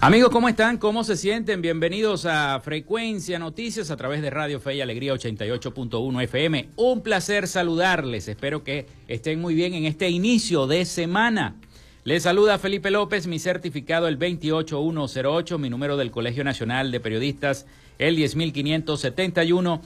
Amigos, 0.00 0.30
¿cómo 0.30 0.48
están? 0.48 0.78
¿Cómo 0.78 1.02
se 1.02 1.16
sienten? 1.16 1.60
Bienvenidos 1.60 2.24
a 2.24 2.60
Frecuencia 2.60 3.36
Noticias 3.40 3.90
a 3.90 3.96
través 3.96 4.22
de 4.22 4.30
Radio 4.30 4.60
Fe 4.60 4.76
y 4.76 4.80
Alegría 4.80 5.12
88.1 5.12 6.22
FM. 6.22 6.68
Un 6.76 7.02
placer 7.02 7.48
saludarles. 7.48 8.28
Espero 8.28 8.62
que 8.62 8.86
estén 9.08 9.40
muy 9.40 9.56
bien 9.56 9.74
en 9.74 9.86
este 9.86 10.08
inicio 10.08 10.68
de 10.68 10.84
semana. 10.84 11.56
Les 12.04 12.22
saluda 12.22 12.58
Felipe 12.58 12.92
López, 12.92 13.26
mi 13.26 13.40
certificado 13.40 14.06
el 14.06 14.18
28108, 14.18 15.58
mi 15.58 15.68
número 15.68 15.96
del 15.96 16.12
Colegio 16.12 16.44
Nacional 16.44 16.92
de 16.92 17.00
Periodistas 17.00 17.66
el 17.98 18.14
10571 18.14 19.82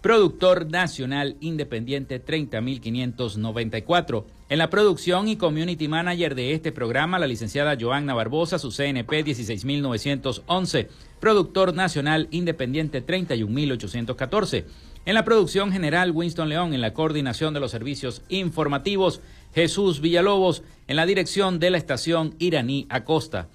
productor 0.00 0.70
nacional 0.70 1.36
independiente 1.40 2.18
30594. 2.18 4.26
En 4.48 4.58
la 4.58 4.70
producción 4.70 5.28
y 5.28 5.36
community 5.36 5.88
manager 5.88 6.34
de 6.34 6.54
este 6.54 6.72
programa, 6.72 7.18
la 7.18 7.26
licenciada 7.26 7.76
Joanna 7.78 8.14
Barbosa, 8.14 8.58
su 8.58 8.70
CNP 8.70 9.22
16911, 9.22 10.88
productor 11.20 11.74
nacional 11.74 12.28
independiente 12.30 13.02
31814. 13.02 14.64
En 15.06 15.14
la 15.14 15.24
producción 15.24 15.72
general, 15.72 16.12
Winston 16.12 16.48
León, 16.48 16.74
en 16.74 16.80
la 16.80 16.94
coordinación 16.94 17.54
de 17.54 17.60
los 17.60 17.70
servicios 17.70 18.22
informativos, 18.28 19.20
Jesús 19.54 20.00
Villalobos, 20.00 20.62
en 20.88 20.96
la 20.96 21.06
dirección 21.06 21.58
de 21.58 21.70
la 21.70 21.78
estación 21.78 22.34
Iraní 22.38 22.86
Acosta. 22.88 23.48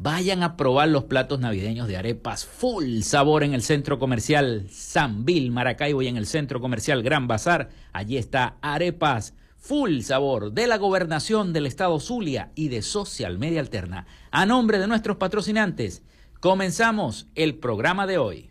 Vayan 0.00 0.44
a 0.44 0.56
probar 0.56 0.88
los 0.88 1.04
platos 1.04 1.40
navideños 1.40 1.88
de 1.88 1.96
arepas 1.96 2.44
full 2.44 3.00
sabor 3.00 3.42
en 3.42 3.52
el 3.52 3.62
centro 3.62 3.98
comercial 3.98 4.68
San 4.70 5.24
Bill, 5.24 5.50
Maracaibo 5.50 6.02
y 6.02 6.06
en 6.06 6.16
el 6.16 6.26
centro 6.26 6.60
comercial 6.60 7.02
Gran 7.02 7.26
Bazar. 7.26 7.70
Allí 7.92 8.16
está 8.16 8.58
arepas 8.60 9.34
full 9.56 10.02
sabor 10.02 10.52
de 10.52 10.68
la 10.68 10.78
gobernación 10.78 11.52
del 11.52 11.66
estado 11.66 11.98
Zulia 11.98 12.52
y 12.54 12.68
de 12.68 12.80
Social 12.82 13.38
Media 13.38 13.58
Alterna. 13.58 14.06
A 14.30 14.46
nombre 14.46 14.78
de 14.78 14.86
nuestros 14.86 15.16
patrocinantes, 15.16 16.02
Comenzamos 16.40 17.26
el 17.34 17.58
programa 17.58 18.06
de 18.06 18.18
hoy. 18.18 18.50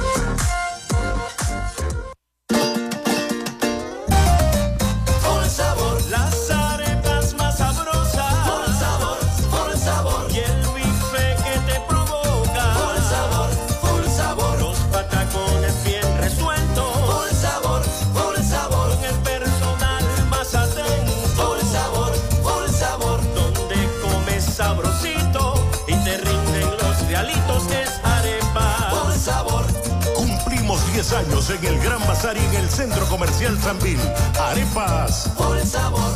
En 31.55 31.65
el 31.65 31.79
Gran 31.79 31.99
Bazar 32.07 32.37
y 32.37 32.39
en 32.39 32.55
el 32.55 32.69
Centro 32.69 33.05
Comercial 33.07 33.59
Sambil. 33.59 33.99
Arepas. 34.39 35.29
Por 35.37 35.57
el 35.57 35.67
sabor. 35.67 36.13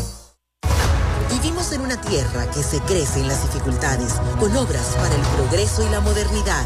Vivimos 1.30 1.72
en 1.74 1.82
una 1.82 2.00
tierra 2.00 2.50
que 2.52 2.64
se 2.64 2.80
crece 2.82 3.20
en 3.20 3.28
las 3.28 3.42
dificultades, 3.44 4.14
con 4.40 4.56
obras 4.56 4.96
para 4.96 5.14
el 5.14 5.22
progreso 5.36 5.86
y 5.86 5.90
la 5.90 6.00
modernidad 6.00 6.66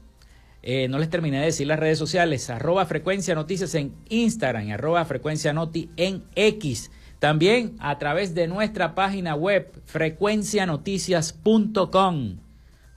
Eh, 0.61 0.87
no 0.87 0.99
les 0.99 1.09
terminé 1.09 1.39
de 1.39 1.45
decir 1.45 1.65
las 1.65 1.79
redes 1.79 1.97
sociales, 1.97 2.47
arroba 2.51 2.85
frecuencia 2.85 3.33
noticias 3.33 3.73
en 3.73 3.95
Instagram, 4.09 4.69
arroba 4.69 5.03
frecuencia 5.03 5.51
noti 5.51 5.89
en 5.97 6.23
X. 6.35 6.91
También 7.17 7.77
a 7.79 7.97
través 7.97 8.35
de 8.35 8.47
nuestra 8.47 8.93
página 8.93 9.33
web, 9.33 9.81
frecuencianoticias.com. 9.85 12.37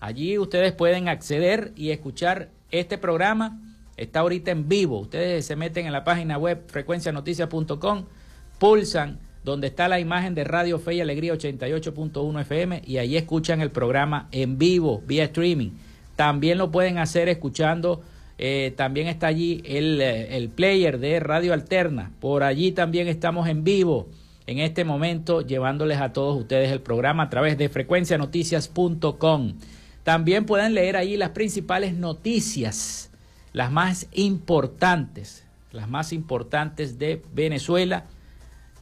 Allí 0.01 0.37
ustedes 0.37 0.73
pueden 0.73 1.09
acceder 1.09 1.73
y 1.77 1.93
escuchar 1.93 2.51
este 2.71 2.99
programa 2.99 3.59
Está 3.97 4.21
ahorita 4.21 4.51
en 4.51 4.69
vivo. 4.69 4.99
Ustedes 5.01 5.47
se 5.47 5.57
meten 5.57 5.87
en 5.87 5.93
la 5.93 6.05
página 6.05 6.39
web 6.39 6.65
frecuencianoticias.com, 6.67 8.05
pulsan 8.59 9.19
donde 9.45 9.67
está 9.67 9.89
la 9.89 10.01
imagen 10.01 10.35
de 10.35 10.45
Radio 10.45 10.79
Fe 10.79 10.95
y 10.95 11.01
Alegría 11.01 11.35
88.1 11.35 12.41
FM 12.41 12.83
y 12.87 12.97
ahí 12.97 13.17
escuchan 13.17 13.61
el 13.61 13.71
programa 13.71 14.29
en 14.33 14.59
vivo, 14.59 15.03
vía 15.07 15.25
streaming. 15.25 15.73
También 16.17 16.59
lo 16.59 16.71
pueden 16.71 16.99
hacer 16.99 17.29
escuchando, 17.29 18.03
eh, 18.39 18.73
también 18.77 19.07
está 19.07 19.27
allí 19.27 19.63
el, 19.67 20.01
eh, 20.01 20.37
el 20.37 20.49
player 20.49 20.99
de 20.99 21.21
Radio 21.21 21.53
Alterna. 21.53 22.13
Por 22.21 22.43
allí 22.43 22.73
también 22.73 23.07
estamos 23.07 23.49
en 23.49 23.65
vivo 23.65 24.09
en 24.47 24.59
este 24.59 24.85
momento 24.85 25.41
llevándoles 25.43 25.99
a 26.01 26.13
todos 26.13 26.39
ustedes 26.39 26.71
el 26.71 26.81
programa 26.81 27.25
a 27.25 27.31
través 27.31 27.57
de 27.59 27.69
frecuencianoticias.com. 27.69 29.55
También 30.03 30.45
pueden 30.45 30.75
leer 30.75 30.97
ahí 30.97 31.17
las 31.17 31.31
principales 31.31 31.95
noticias 31.95 33.11
las 33.55 33.73
más 33.73 34.09
importantes, 34.13 35.47
las 35.73 35.89
más 35.89 36.13
importantes 36.13 36.99
de 36.99 37.23
Venezuela, 37.33 38.05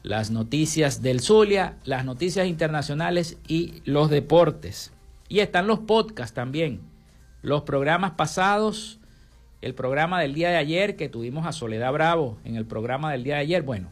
las 0.03 0.33
noticias 0.33 1.03
del 1.03 1.21
Zulia, 1.21 1.77
las 1.85 2.05
noticias 2.05 2.49
internacionales 2.49 3.39
y 3.47 3.83
los 3.85 4.11
deportes. 4.11 4.93
Y 5.29 5.39
están 5.41 5.67
los 5.67 5.81
podcasts 5.81 6.35
también, 6.35 6.81
los 7.43 7.63
programas 7.63 8.13
pasados, 8.13 8.99
el 9.61 9.75
programa 9.75 10.19
del 10.21 10.33
día 10.35 10.49
de 10.49 10.57
ayer 10.57 10.97
que 10.97 11.11
tuvimos 11.11 11.47
a 11.47 11.53
Soledad 11.53 11.93
Bravo 11.93 12.39
en 12.45 12.57
el 12.57 12.65
programa 12.65 13.13
del 13.13 13.25
día 13.25 13.35
de 13.37 13.43
ayer. 13.43 13.63
Bueno, 13.63 13.91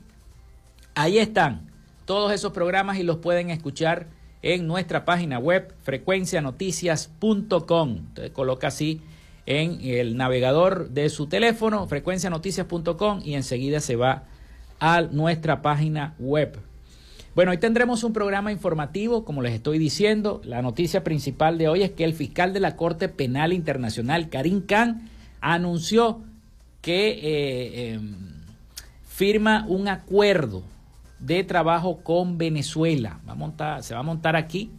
ahí 0.94 1.18
están 1.18 1.70
todos 2.06 2.32
esos 2.32 2.52
programas 2.52 2.96
y 2.98 3.02
los 3.02 3.18
pueden 3.18 3.50
escuchar 3.50 4.06
en 4.40 4.66
nuestra 4.66 5.04
página 5.04 5.38
web 5.38 5.74
frecuencianoticias.com. 5.82 7.90
Entonces 7.90 8.30
coloca 8.32 8.68
así 8.68 9.02
en 9.46 9.80
el 9.82 10.16
navegador 10.16 10.90
de 10.90 11.08
su 11.08 11.26
teléfono, 11.26 11.86
frecuencianoticias.com, 11.86 13.20
y 13.24 13.34
enseguida 13.34 13.80
se 13.80 13.96
va 13.96 14.24
a 14.78 15.02
nuestra 15.02 15.62
página 15.62 16.14
web. 16.18 16.58
Bueno, 17.34 17.52
hoy 17.52 17.58
tendremos 17.58 18.02
un 18.02 18.12
programa 18.12 18.50
informativo, 18.50 19.24
como 19.24 19.40
les 19.40 19.54
estoy 19.54 19.78
diciendo. 19.78 20.40
La 20.44 20.62
noticia 20.62 21.04
principal 21.04 21.58
de 21.58 21.68
hoy 21.68 21.82
es 21.82 21.90
que 21.92 22.04
el 22.04 22.14
fiscal 22.14 22.52
de 22.52 22.60
la 22.60 22.76
Corte 22.76 23.08
Penal 23.08 23.52
Internacional, 23.52 24.28
Karim 24.28 24.66
Khan, 24.66 25.08
anunció 25.40 26.22
que 26.80 27.10
eh, 27.22 27.92
em, 27.92 28.16
firma 29.06 29.64
un 29.68 29.86
acuerdo 29.86 30.64
de 31.20 31.44
trabajo 31.44 31.98
con 32.02 32.36
Venezuela. 32.36 33.20
Va 33.28 33.76
a 33.76 33.82
se 33.82 33.94
va 33.94 34.00
a 34.00 34.02
montar 34.04 34.34
aquí 34.34 34.70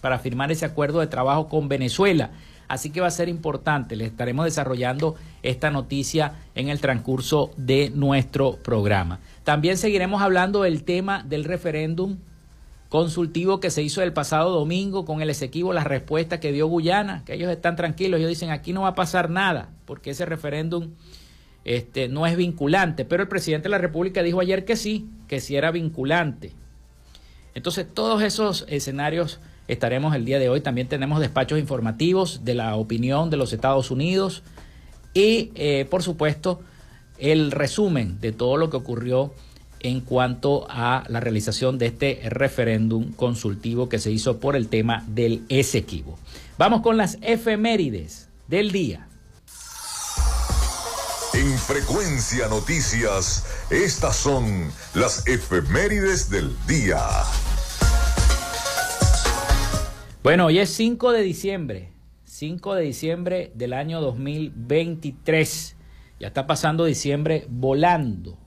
para 0.00 0.18
firmar 0.18 0.52
ese 0.52 0.66
acuerdo 0.66 1.00
de 1.00 1.06
trabajo 1.06 1.48
con 1.48 1.68
Venezuela. 1.68 2.30
Así 2.68 2.90
que 2.90 3.00
va 3.00 3.08
a 3.08 3.10
ser 3.10 3.28
importante. 3.28 3.96
Le 3.96 4.06
estaremos 4.06 4.44
desarrollando 4.44 5.16
esta 5.42 5.70
noticia 5.70 6.34
en 6.54 6.68
el 6.68 6.80
transcurso 6.80 7.50
de 7.56 7.90
nuestro 7.94 8.56
programa. 8.56 9.20
También 9.44 9.76
seguiremos 9.76 10.22
hablando 10.22 10.62
del 10.62 10.84
tema 10.84 11.22
del 11.22 11.44
referéndum 11.44 12.18
consultivo 12.88 13.58
que 13.58 13.70
se 13.70 13.82
hizo 13.82 14.02
el 14.02 14.12
pasado 14.12 14.52
domingo 14.52 15.04
con 15.04 15.20
el 15.20 15.28
Esequibo, 15.28 15.72
la 15.72 15.82
respuesta 15.82 16.38
que 16.38 16.52
dio 16.52 16.68
Guyana, 16.68 17.24
que 17.24 17.34
ellos 17.34 17.50
están 17.50 17.74
tranquilos, 17.74 18.18
ellos 18.18 18.28
dicen 18.28 18.50
aquí 18.50 18.72
no 18.72 18.82
va 18.82 18.90
a 18.90 18.94
pasar 18.94 19.30
nada, 19.30 19.70
porque 19.84 20.10
ese 20.10 20.24
referéndum 20.26 20.90
este, 21.64 22.08
no 22.08 22.24
es 22.24 22.36
vinculante, 22.36 23.04
pero 23.04 23.24
el 23.24 23.28
presidente 23.28 23.64
de 23.64 23.70
la 23.70 23.78
República 23.78 24.22
dijo 24.22 24.40
ayer 24.40 24.64
que 24.64 24.76
sí, 24.76 25.08
que 25.26 25.40
sí 25.40 25.56
era 25.56 25.72
vinculante. 25.72 26.52
Entonces 27.54 27.86
todos 27.92 28.22
esos 28.22 28.64
escenarios 28.68 29.40
estaremos 29.68 30.14
el 30.14 30.24
día 30.24 30.38
de 30.38 30.48
hoy. 30.48 30.60
También 30.60 30.88
tenemos 30.88 31.20
despachos 31.20 31.58
informativos 31.58 32.44
de 32.44 32.54
la 32.54 32.76
opinión 32.76 33.30
de 33.30 33.36
los 33.36 33.52
Estados 33.52 33.90
Unidos 33.90 34.42
y, 35.12 35.52
eh, 35.54 35.86
por 35.88 36.02
supuesto, 36.02 36.60
el 37.18 37.50
resumen 37.50 38.20
de 38.20 38.32
todo 38.32 38.56
lo 38.56 38.70
que 38.70 38.76
ocurrió 38.76 39.32
en 39.80 40.00
cuanto 40.00 40.66
a 40.70 41.04
la 41.08 41.20
realización 41.20 41.78
de 41.78 41.86
este 41.86 42.20
referéndum 42.30 43.12
consultivo 43.12 43.88
que 43.88 43.98
se 43.98 44.10
hizo 44.10 44.40
por 44.40 44.56
el 44.56 44.68
tema 44.68 45.04
del 45.06 45.44
Esequibo. 45.48 46.18
Vamos 46.56 46.80
con 46.80 46.96
las 46.96 47.18
efemérides 47.20 48.28
del 48.48 48.72
día. 48.72 49.08
En 51.34 51.58
Frecuencia 51.58 52.48
Noticias, 52.48 53.44
estas 53.68 54.16
son 54.16 54.70
las 54.94 55.26
efemérides 55.26 56.30
del 56.30 56.54
día. 56.66 57.00
Bueno, 60.24 60.46
hoy 60.46 60.58
es 60.58 60.70
5 60.70 61.12
de 61.12 61.20
diciembre, 61.20 61.92
5 62.24 62.76
de 62.76 62.84
diciembre 62.84 63.52
del 63.54 63.74
año 63.74 64.00
2023. 64.00 65.76
Ya 66.18 66.28
está 66.28 66.46
pasando 66.46 66.86
diciembre 66.86 67.44
volando. 67.50 68.38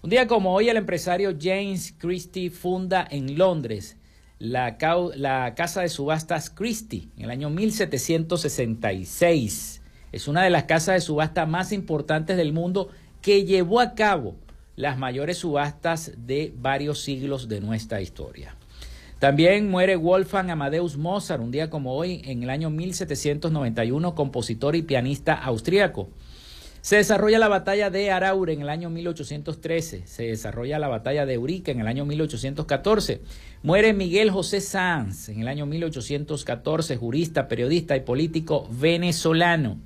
Un 0.00 0.08
día 0.08 0.26
como 0.26 0.54
hoy, 0.54 0.70
el 0.70 0.78
empresario 0.78 1.36
James 1.38 1.94
Christie 1.98 2.48
funda 2.48 3.06
en 3.10 3.36
Londres 3.36 3.98
la, 4.38 4.78
la 5.16 5.54
casa 5.54 5.82
de 5.82 5.90
subastas 5.90 6.48
Christie 6.48 7.10
en 7.18 7.24
el 7.24 7.30
año 7.32 7.50
1766. 7.50 9.82
Es 10.10 10.26
una 10.26 10.42
de 10.42 10.48
las 10.48 10.64
casas 10.64 10.94
de 10.94 11.02
subasta 11.02 11.44
más 11.44 11.72
importantes 11.72 12.38
del 12.38 12.54
mundo 12.54 12.88
que 13.20 13.44
llevó 13.44 13.78
a 13.78 13.94
cabo 13.94 14.36
las 14.76 14.96
mayores 14.96 15.36
subastas 15.36 16.12
de 16.16 16.50
varios 16.56 17.02
siglos 17.02 17.46
de 17.46 17.60
nuestra 17.60 18.00
historia. 18.00 18.56
También 19.22 19.70
muere 19.70 19.94
Wolfgang 19.94 20.50
Amadeus 20.50 20.96
Mozart 20.96 21.40
un 21.40 21.52
día 21.52 21.70
como 21.70 21.94
hoy, 21.94 22.22
en 22.24 22.42
el 22.42 22.50
año 22.50 22.70
1791, 22.70 24.16
compositor 24.16 24.74
y 24.74 24.82
pianista 24.82 25.34
austríaco. 25.34 26.08
Se 26.80 26.96
desarrolla 26.96 27.38
la 27.38 27.46
batalla 27.46 27.88
de 27.88 28.10
Araure 28.10 28.52
en 28.52 28.62
el 28.62 28.68
año 28.68 28.90
1813. 28.90 30.08
Se 30.08 30.24
desarrolla 30.24 30.80
la 30.80 30.88
batalla 30.88 31.24
de 31.24 31.34
Eurica 31.34 31.70
en 31.70 31.78
el 31.78 31.86
año 31.86 32.04
1814. 32.04 33.20
Muere 33.62 33.92
Miguel 33.92 34.32
José 34.32 34.60
Sanz 34.60 35.28
en 35.28 35.40
el 35.40 35.46
año 35.46 35.66
1814, 35.66 36.96
jurista, 36.96 37.46
periodista 37.46 37.94
y 37.94 38.00
político 38.00 38.66
venezolano. 38.72 39.78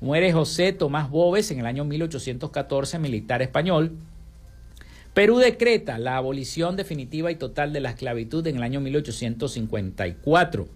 Muere 0.00 0.32
José 0.32 0.72
Tomás 0.72 1.10
Bóves 1.10 1.50
en 1.50 1.58
el 1.58 1.66
año 1.66 1.84
1814, 1.84 3.00
militar 3.00 3.42
español. 3.42 3.98
Perú 5.14 5.38
decreta 5.38 5.96
la 5.98 6.16
abolición 6.16 6.74
definitiva 6.76 7.30
y 7.30 7.36
total 7.36 7.72
de 7.72 7.78
la 7.78 7.90
esclavitud 7.90 8.44
en 8.48 8.56
el 8.56 8.64
año 8.64 8.80
1854. 8.80 10.68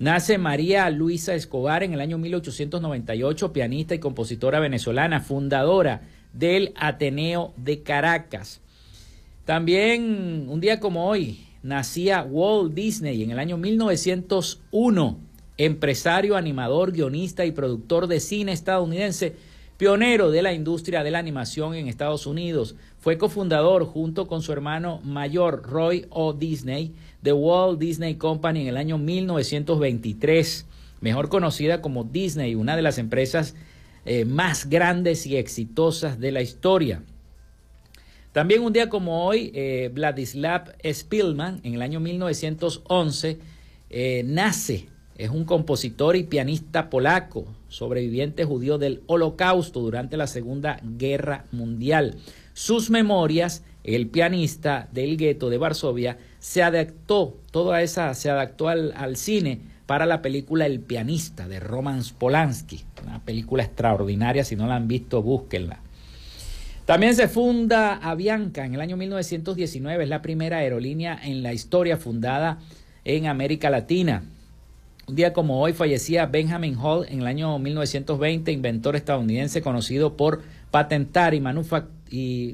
Nace 0.00 0.38
María 0.38 0.90
Luisa 0.90 1.36
Escobar 1.36 1.84
en 1.84 1.92
el 1.92 2.00
año 2.00 2.18
1898, 2.18 3.52
pianista 3.52 3.94
y 3.94 4.00
compositora 4.00 4.58
venezolana, 4.58 5.20
fundadora 5.20 6.02
del 6.32 6.72
Ateneo 6.74 7.54
de 7.56 7.82
Caracas. 7.82 8.60
También 9.44 10.46
un 10.48 10.60
día 10.60 10.80
como 10.80 11.06
hoy 11.08 11.46
nacía 11.62 12.22
Walt 12.22 12.74
Disney 12.74 13.22
en 13.22 13.30
el 13.30 13.38
año 13.38 13.56
1901, 13.56 15.18
empresario, 15.58 16.36
animador, 16.36 16.90
guionista 16.90 17.44
y 17.44 17.52
productor 17.52 18.08
de 18.08 18.18
cine 18.18 18.50
estadounidense, 18.50 19.36
pionero 19.76 20.30
de 20.30 20.42
la 20.42 20.52
industria 20.52 21.02
de 21.02 21.10
la 21.10 21.18
animación 21.18 21.74
en 21.74 21.88
Estados 21.88 22.26
Unidos. 22.26 22.74
Fue 23.00 23.16
cofundador 23.16 23.86
junto 23.86 24.26
con 24.26 24.42
su 24.42 24.52
hermano 24.52 25.00
mayor 25.02 25.62
Roy 25.62 26.04
O. 26.10 26.34
Disney 26.34 26.92
de 27.22 27.32
Walt 27.32 27.78
Disney 27.78 28.16
Company 28.16 28.60
en 28.60 28.68
el 28.68 28.76
año 28.76 28.98
1923, 28.98 30.66
mejor 31.00 31.30
conocida 31.30 31.80
como 31.80 32.04
Disney, 32.04 32.54
una 32.54 32.76
de 32.76 32.82
las 32.82 32.98
empresas 32.98 33.54
eh, 34.04 34.26
más 34.26 34.68
grandes 34.68 35.26
y 35.26 35.38
exitosas 35.38 36.20
de 36.20 36.30
la 36.30 36.42
historia. 36.42 37.02
También 38.32 38.62
un 38.62 38.74
día 38.74 38.90
como 38.90 39.24
hoy, 39.24 39.50
eh, 39.54 39.90
Vladislav 39.94 40.74
Spilman, 40.84 41.60
en 41.62 41.72
el 41.72 41.82
año 41.82 42.00
1911, 42.00 43.38
eh, 43.88 44.22
nace. 44.26 44.88
Es 45.16 45.30
un 45.30 45.44
compositor 45.44 46.16
y 46.16 46.22
pianista 46.22 46.88
polaco, 46.88 47.46
sobreviviente 47.68 48.44
judío 48.44 48.78
del 48.78 49.02
Holocausto 49.06 49.80
durante 49.80 50.16
la 50.16 50.26
Segunda 50.26 50.80
Guerra 50.82 51.44
Mundial 51.50 52.16
sus 52.60 52.90
memorias, 52.90 53.64
el 53.84 54.08
pianista 54.08 54.90
del 54.92 55.16
gueto 55.16 55.48
de 55.48 55.56
Varsovia 55.56 56.18
se 56.40 56.62
adaptó, 56.62 57.38
toda 57.50 57.80
esa 57.80 58.12
se 58.12 58.28
adaptó 58.28 58.68
al, 58.68 58.92
al 58.98 59.16
cine 59.16 59.60
para 59.86 60.04
la 60.04 60.20
película 60.20 60.66
El 60.66 60.80
pianista 60.80 61.48
de 61.48 61.58
Roman 61.58 62.02
Polanski, 62.18 62.84
una 63.02 63.24
película 63.24 63.62
extraordinaria, 63.62 64.44
si 64.44 64.56
no 64.56 64.66
la 64.66 64.76
han 64.76 64.88
visto, 64.88 65.22
búsquenla. 65.22 65.80
También 66.84 67.14
se 67.14 67.28
funda 67.28 67.94
Avianca 67.94 68.66
en 68.66 68.74
el 68.74 68.82
año 68.82 68.98
1919, 68.98 70.04
es 70.04 70.10
la 70.10 70.20
primera 70.20 70.58
aerolínea 70.58 71.18
en 71.24 71.42
la 71.42 71.54
historia 71.54 71.96
fundada 71.96 72.58
en 73.06 73.26
América 73.26 73.70
Latina. 73.70 74.22
Un 75.08 75.16
día 75.16 75.32
como 75.32 75.62
hoy 75.62 75.72
fallecía 75.72 76.26
Benjamin 76.26 76.76
Hall 76.76 77.06
en 77.08 77.20
el 77.20 77.26
año 77.26 77.58
1920, 77.58 78.52
inventor 78.52 78.96
estadounidense 78.96 79.62
conocido 79.62 80.16
por 80.16 80.42
patentar 80.70 81.34
y, 81.34 81.40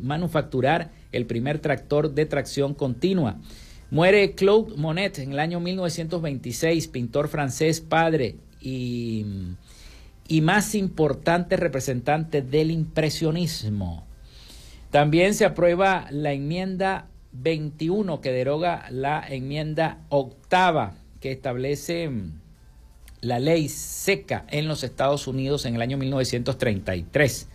manufacturar 0.03 0.91
el 1.13 1.27
primer 1.27 1.59
tractor 1.59 2.13
de 2.13 2.27
tracción 2.27 2.75
continua. 2.75 3.37
Muere 3.91 4.35
Claude 4.35 4.77
Monet 4.77 5.19
en 5.19 5.33
el 5.33 5.39
año 5.39 5.61
1926, 5.61 6.89
pintor 6.89 7.29
francés, 7.29 7.81
padre 7.81 8.37
y, 8.61 9.25
y 10.29 10.41
más 10.41 10.75
importante 10.75 11.57
representante 11.57 12.43
del 12.43 12.71
impresionismo. 12.71 14.05
También 14.91 15.35
se 15.35 15.45
aprueba 15.45 16.07
la 16.11 16.33
enmienda 16.33 17.09
21 17.33 18.21
que 18.21 18.33
deroga 18.33 18.87
la 18.91 19.25
enmienda 19.29 19.99
octava 20.09 20.95
que 21.21 21.33
establece 21.33 22.09
mm, 22.09 22.41
la 23.21 23.39
ley 23.39 23.69
seca 23.69 24.47
en 24.49 24.69
los 24.69 24.85
Estados 24.85 25.27
Unidos 25.27 25.67
en 25.67 25.75
el 25.75 25.83
año 25.83 25.97
1933. 25.99 27.49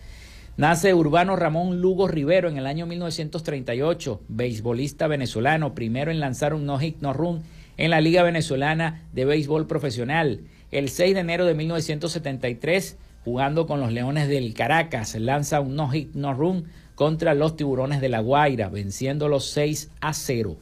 Nace 0.58 0.92
Urbano 0.92 1.34
Ramón 1.34 1.80
Lugo 1.80 2.08
Rivero 2.08 2.46
en 2.46 2.58
el 2.58 2.66
año 2.66 2.84
1938, 2.84 4.20
beisbolista 4.28 5.06
venezolano, 5.06 5.74
primero 5.74 6.10
en 6.10 6.20
lanzar 6.20 6.52
un 6.52 6.66
no-hit 6.66 6.98
no-run 7.00 7.42
en 7.78 7.90
la 7.90 8.02
Liga 8.02 8.22
Venezolana 8.22 9.08
de 9.14 9.24
Béisbol 9.24 9.66
Profesional. 9.66 10.42
El 10.70 10.90
6 10.90 11.14
de 11.14 11.20
enero 11.20 11.46
de 11.46 11.54
1973, 11.54 12.98
jugando 13.24 13.66
con 13.66 13.80
los 13.80 13.92
Leones 13.92 14.28
del 14.28 14.52
Caracas, 14.52 15.14
lanza 15.14 15.60
un 15.60 15.74
no-hit 15.74 16.12
no-run 16.12 16.66
contra 16.96 17.32
los 17.32 17.56
Tiburones 17.56 18.02
de 18.02 18.10
La 18.10 18.20
Guaira, 18.20 18.68
venciéndolos 18.68 19.46
6 19.52 19.90
a 20.02 20.12
0. 20.12 20.58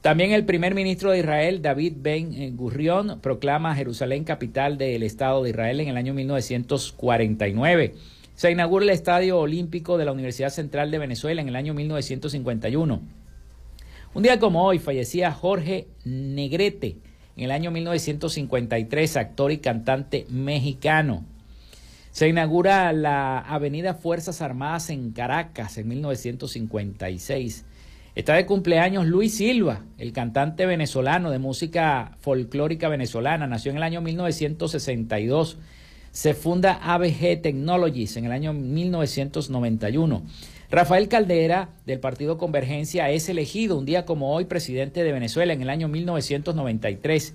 También 0.00 0.32
el 0.32 0.46
primer 0.46 0.74
ministro 0.74 1.10
de 1.10 1.18
Israel, 1.18 1.60
David 1.60 1.96
Ben 1.98 2.56
Gurion, 2.56 3.20
proclama 3.20 3.74
Jerusalén 3.74 4.24
capital 4.24 4.78
del 4.78 5.02
Estado 5.02 5.42
de 5.42 5.50
Israel 5.50 5.80
en 5.80 5.88
el 5.88 5.98
año 5.98 6.14
1949. 6.14 7.94
Se 8.34 8.50
inaugura 8.50 8.84
el 8.84 8.90
Estadio 8.90 9.38
Olímpico 9.38 9.98
de 9.98 10.04
la 10.04 10.12
Universidad 10.12 10.50
Central 10.50 10.90
de 10.90 10.98
Venezuela 10.98 11.42
en 11.42 11.48
el 11.48 11.56
año 11.56 11.74
1951. 11.74 13.00
Un 14.14 14.22
día 14.22 14.38
como 14.38 14.64
hoy 14.64 14.78
fallecía 14.78 15.32
Jorge 15.32 15.86
Negrete 16.04 16.96
en 17.36 17.44
el 17.44 17.50
año 17.50 17.70
1953, 17.70 19.16
actor 19.16 19.52
y 19.52 19.58
cantante 19.58 20.26
mexicano. 20.28 21.24
Se 22.10 22.28
inaugura 22.28 22.92
la 22.92 23.38
Avenida 23.38 23.94
Fuerzas 23.94 24.42
Armadas 24.42 24.90
en 24.90 25.12
Caracas 25.12 25.78
en 25.78 25.88
1956. 25.88 27.64
Está 28.14 28.34
de 28.34 28.44
cumpleaños 28.44 29.06
Luis 29.06 29.36
Silva, 29.36 29.80
el 29.96 30.12
cantante 30.12 30.66
venezolano 30.66 31.30
de 31.30 31.38
música 31.38 32.16
folclórica 32.20 32.88
venezolana. 32.88 33.46
Nació 33.46 33.70
en 33.70 33.78
el 33.78 33.82
año 33.82 34.02
1962. 34.02 35.56
Se 36.12 36.34
funda 36.34 36.74
ABG 36.74 37.40
Technologies 37.40 38.18
en 38.18 38.26
el 38.26 38.32
año 38.32 38.52
1991. 38.52 40.22
Rafael 40.70 41.08
Caldera, 41.08 41.70
del 41.86 42.00
Partido 42.00 42.36
Convergencia, 42.36 43.08
es 43.08 43.30
elegido 43.30 43.78
un 43.78 43.86
día 43.86 44.04
como 44.04 44.34
hoy 44.34 44.44
presidente 44.44 45.04
de 45.04 45.12
Venezuela 45.12 45.54
en 45.54 45.62
el 45.62 45.70
año 45.70 45.88
1993. 45.88 47.32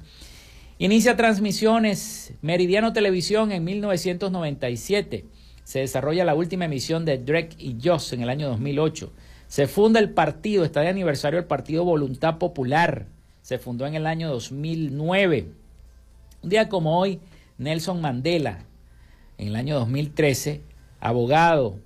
Inicia 0.77 1.17
transmisiones 1.17 2.33
Meridiano 2.43 2.93
Televisión 2.93 3.51
en 3.51 3.63
1997. 3.63 5.25
Se 5.63 5.79
desarrolla 5.79 6.23
la 6.23 6.35
última 6.35 6.65
emisión 6.65 7.03
de 7.03 7.17
Drake 7.17 7.55
y 7.57 7.77
Joss 7.83 8.13
en 8.13 8.21
el 8.21 8.29
año 8.29 8.47
2008. 8.47 9.11
Se 9.47 9.65
funda 9.65 9.99
el 9.99 10.11
partido, 10.11 10.63
está 10.63 10.81
de 10.81 10.89
aniversario 10.89 11.39
el 11.39 11.45
Partido 11.45 11.83
Voluntad 11.83 12.37
Popular. 12.37 13.07
Se 13.41 13.57
fundó 13.57 13.87
en 13.87 13.95
el 13.95 14.05
año 14.05 14.29
2009. 14.29 15.47
Un 16.43 16.49
día 16.49 16.69
como 16.69 16.99
hoy, 16.99 17.19
Nelson 17.57 18.01
Mandela, 18.01 18.59
en 19.37 19.47
el 19.47 19.55
año 19.55 19.75
2013, 19.79 20.61
abogado, 20.99 21.79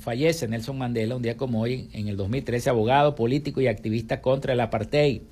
fallece 0.00 0.48
Nelson 0.48 0.78
Mandela, 0.78 1.14
un 1.14 1.22
día 1.22 1.36
como 1.36 1.60
hoy, 1.60 1.88
en 1.92 2.08
el 2.08 2.16
2013, 2.16 2.70
abogado, 2.70 3.14
político 3.14 3.60
y 3.60 3.68
activista 3.68 4.20
contra 4.20 4.54
el 4.54 4.60
apartheid. 4.60 5.22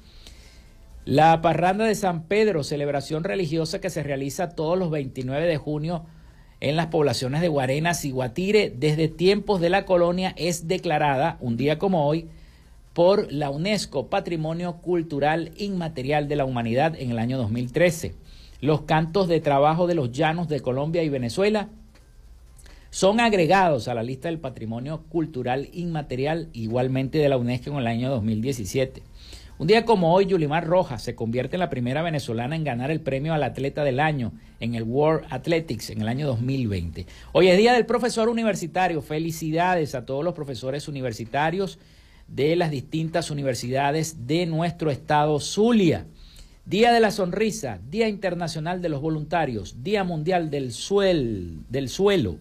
La 1.04 1.42
parranda 1.42 1.84
de 1.84 1.94
San 1.96 2.24
Pedro, 2.24 2.62
celebración 2.62 3.24
religiosa 3.24 3.80
que 3.80 3.90
se 3.90 4.02
realiza 4.02 4.50
todos 4.50 4.78
los 4.78 4.90
29 4.90 5.44
de 5.44 5.56
junio 5.56 6.06
en 6.60 6.76
las 6.76 6.86
poblaciones 6.86 7.40
de 7.40 7.48
Guarenas 7.48 8.04
y 8.04 8.12
Guatire 8.12 8.72
desde 8.74 9.08
tiempos 9.08 9.60
de 9.60 9.70
la 9.70 9.84
colonia, 9.84 10.34
es 10.36 10.68
declarada, 10.68 11.36
un 11.40 11.56
día 11.56 11.78
como 11.78 12.06
hoy, 12.06 12.28
por 12.92 13.32
la 13.32 13.50
UNESCO 13.50 14.06
Patrimonio 14.06 14.76
Cultural 14.76 15.50
Inmaterial 15.56 16.28
de 16.28 16.36
la 16.36 16.44
Humanidad 16.44 16.94
en 16.96 17.10
el 17.10 17.18
año 17.18 17.38
2013. 17.38 18.14
Los 18.60 18.82
cantos 18.82 19.28
de 19.28 19.40
trabajo 19.40 19.86
de 19.86 19.94
los 19.94 20.12
llanos 20.12 20.48
de 20.48 20.60
Colombia 20.60 21.02
y 21.02 21.08
Venezuela 21.08 21.68
son 22.90 23.18
agregados 23.18 23.88
a 23.88 23.94
la 23.94 24.04
lista 24.04 24.28
del 24.28 24.38
Patrimonio 24.38 25.02
Cultural 25.08 25.68
Inmaterial 25.72 26.48
igualmente 26.52 27.18
de 27.18 27.28
la 27.28 27.36
UNESCO 27.36 27.70
en 27.70 27.78
el 27.78 27.86
año 27.88 28.10
2017. 28.10 29.02
Un 29.56 29.68
día 29.68 29.84
como 29.84 30.12
hoy, 30.12 30.26
Yulimar 30.26 30.66
Rojas 30.66 31.02
se 31.02 31.14
convierte 31.14 31.54
en 31.56 31.60
la 31.60 31.70
primera 31.70 32.02
venezolana 32.02 32.56
en 32.56 32.64
ganar 32.64 32.90
el 32.90 33.00
premio 33.00 33.34
al 33.34 33.42
atleta 33.44 33.84
del 33.84 34.00
año 34.00 34.32
en 34.58 34.74
el 34.74 34.82
World 34.82 35.26
Athletics 35.30 35.90
en 35.90 36.02
el 36.02 36.08
año 36.08 36.26
2020. 36.26 37.06
Hoy 37.32 37.48
es 37.48 37.58
día 37.58 37.72
del 37.72 37.86
profesor 37.86 38.28
universitario. 38.28 39.00
Felicidades 39.00 39.94
a 39.94 40.06
todos 40.06 40.24
los 40.24 40.34
profesores 40.34 40.88
universitarios 40.88 41.78
de 42.26 42.56
las 42.56 42.72
distintas 42.72 43.30
universidades 43.30 44.26
de 44.26 44.46
nuestro 44.46 44.90
estado 44.90 45.38
Zulia. 45.38 46.06
Día 46.66 46.92
de 46.92 47.00
la 47.00 47.10
Sonrisa, 47.10 47.78
Día 47.90 48.08
Internacional 48.08 48.80
de 48.80 48.88
los 48.88 49.02
Voluntarios, 49.02 49.82
Día 49.82 50.02
Mundial 50.02 50.48
del, 50.50 50.72
del 51.68 51.88
Suelo, 51.90 52.38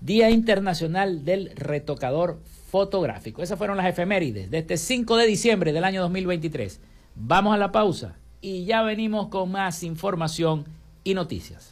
Día 0.00 0.30
Internacional 0.30 1.24
del 1.24 1.52
Retocador 1.54 2.40
fotográfico. 2.70 3.40
Esas 3.40 3.58
fueron 3.58 3.76
las 3.76 3.86
efemérides 3.86 4.50
de 4.50 4.58
este 4.58 4.76
5 4.76 5.16
de 5.16 5.26
diciembre 5.28 5.72
del 5.72 5.84
año 5.84 6.02
2023. 6.02 6.80
Vamos 7.14 7.54
a 7.54 7.58
la 7.58 7.70
pausa 7.70 8.16
y 8.40 8.64
ya 8.64 8.82
venimos 8.82 9.28
con 9.28 9.52
más 9.52 9.84
información 9.84 10.64
y 11.04 11.14
noticias. 11.14 11.71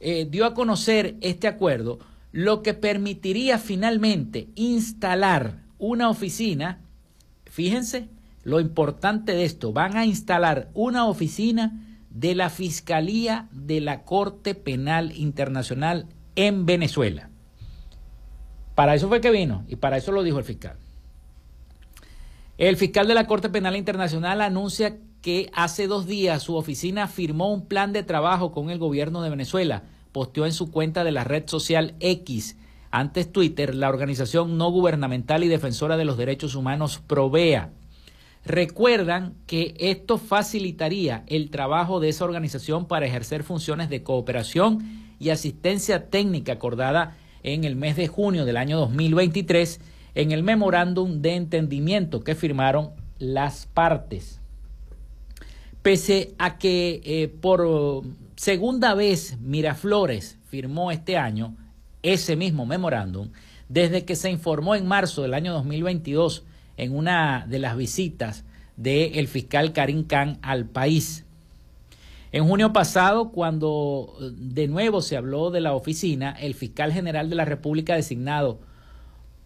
eh, 0.00 0.26
dio 0.28 0.46
a 0.46 0.54
conocer 0.54 1.14
este 1.20 1.46
acuerdo 1.46 2.00
lo 2.32 2.62
que 2.62 2.74
permitiría 2.74 3.58
finalmente 3.58 4.48
instalar 4.54 5.62
una 5.78 6.08
oficina, 6.08 6.80
fíjense 7.46 8.08
lo 8.42 8.58
importante 8.58 9.32
de 9.32 9.44
esto, 9.44 9.72
van 9.72 9.96
a 9.96 10.04
instalar 10.04 10.70
una 10.74 11.06
oficina 11.06 11.98
de 12.10 12.34
la 12.34 12.50
Fiscalía 12.50 13.48
de 13.52 13.80
la 13.80 14.02
Corte 14.02 14.54
Penal 14.54 15.12
Internacional 15.16 16.06
en 16.34 16.66
Venezuela. 16.66 17.30
Para 18.74 18.94
eso 18.94 19.08
fue 19.08 19.20
que 19.20 19.30
vino 19.30 19.64
y 19.68 19.76
para 19.76 19.96
eso 19.96 20.12
lo 20.12 20.22
dijo 20.22 20.38
el 20.38 20.44
fiscal. 20.44 20.76
El 22.58 22.76
fiscal 22.76 23.06
de 23.06 23.14
la 23.14 23.26
Corte 23.26 23.48
Penal 23.48 23.76
Internacional 23.76 24.40
anuncia 24.40 24.96
que 25.20 25.50
hace 25.54 25.86
dos 25.86 26.06
días 26.06 26.42
su 26.42 26.56
oficina 26.56 27.06
firmó 27.06 27.52
un 27.52 27.66
plan 27.66 27.92
de 27.92 28.02
trabajo 28.02 28.52
con 28.52 28.70
el 28.70 28.78
gobierno 28.78 29.22
de 29.22 29.30
Venezuela. 29.30 29.84
Posteó 30.12 30.46
en 30.46 30.52
su 30.52 30.70
cuenta 30.70 31.04
de 31.04 31.12
la 31.12 31.24
red 31.24 31.44
social 31.46 31.94
X. 32.00 32.56
Antes 32.90 33.32
Twitter, 33.32 33.74
la 33.74 33.88
organización 33.88 34.58
no 34.58 34.70
gubernamental 34.70 35.42
y 35.42 35.48
defensora 35.48 35.96
de 35.96 36.04
los 36.04 36.18
derechos 36.18 36.54
humanos 36.54 37.00
Provea. 37.06 37.70
Recuerdan 38.44 39.34
que 39.46 39.74
esto 39.78 40.18
facilitaría 40.18 41.24
el 41.28 41.50
trabajo 41.50 42.00
de 42.00 42.08
esa 42.08 42.24
organización 42.24 42.86
para 42.86 43.06
ejercer 43.06 43.44
funciones 43.44 43.88
de 43.88 44.02
cooperación 44.02 45.14
y 45.18 45.30
asistencia 45.30 46.10
técnica 46.10 46.52
acordada 46.52 47.16
en 47.42 47.64
el 47.64 47.76
mes 47.76 47.96
de 47.96 48.08
junio 48.08 48.44
del 48.44 48.56
año 48.56 48.78
2023 48.78 49.80
en 50.14 50.32
el 50.32 50.42
memorándum 50.42 51.22
de 51.22 51.36
entendimiento 51.36 52.20
que 52.20 52.34
firmaron 52.34 52.90
las 53.18 53.66
partes. 53.66 54.40
Pese 55.82 56.34
a 56.38 56.58
que 56.58 57.00
eh, 57.04 57.28
por 57.28 58.04
segunda 58.42 58.94
vez 58.94 59.38
Miraflores 59.40 60.36
firmó 60.48 60.90
este 60.90 61.16
año 61.16 61.54
ese 62.02 62.34
mismo 62.34 62.66
memorándum, 62.66 63.30
desde 63.68 64.04
que 64.04 64.16
se 64.16 64.32
informó 64.32 64.74
en 64.74 64.84
marzo 64.84 65.22
del 65.22 65.34
año 65.34 65.52
2022 65.52 66.44
en 66.76 66.96
una 66.96 67.46
de 67.48 67.60
las 67.60 67.76
visitas 67.76 68.44
del 68.76 69.28
fiscal 69.28 69.72
Karim 69.72 70.08
Khan 70.08 70.40
al 70.42 70.66
país. 70.66 71.24
En 72.32 72.44
junio 72.48 72.72
pasado, 72.72 73.30
cuando 73.30 74.16
de 74.36 74.66
nuevo 74.66 75.02
se 75.02 75.16
habló 75.16 75.52
de 75.52 75.60
la 75.60 75.74
oficina, 75.74 76.32
el 76.32 76.54
fiscal 76.54 76.92
general 76.92 77.30
de 77.30 77.36
la 77.36 77.44
República 77.44 77.94
designado 77.94 78.58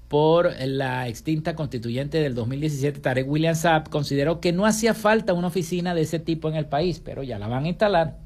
por 0.08 0.54
la 0.58 1.06
extinta 1.06 1.54
constituyente 1.54 2.16
del 2.16 2.34
2017, 2.34 3.00
Tarek 3.00 3.28
William 3.28 3.56
Saab, 3.56 3.90
consideró 3.90 4.40
que 4.40 4.54
no 4.54 4.64
hacía 4.64 4.94
falta 4.94 5.34
una 5.34 5.48
oficina 5.48 5.94
de 5.94 6.00
ese 6.00 6.18
tipo 6.18 6.48
en 6.48 6.54
el 6.54 6.64
país, 6.64 7.02
pero 7.04 7.22
ya 7.22 7.38
la 7.38 7.46
van 7.46 7.64
a 7.64 7.68
instalar. 7.68 8.25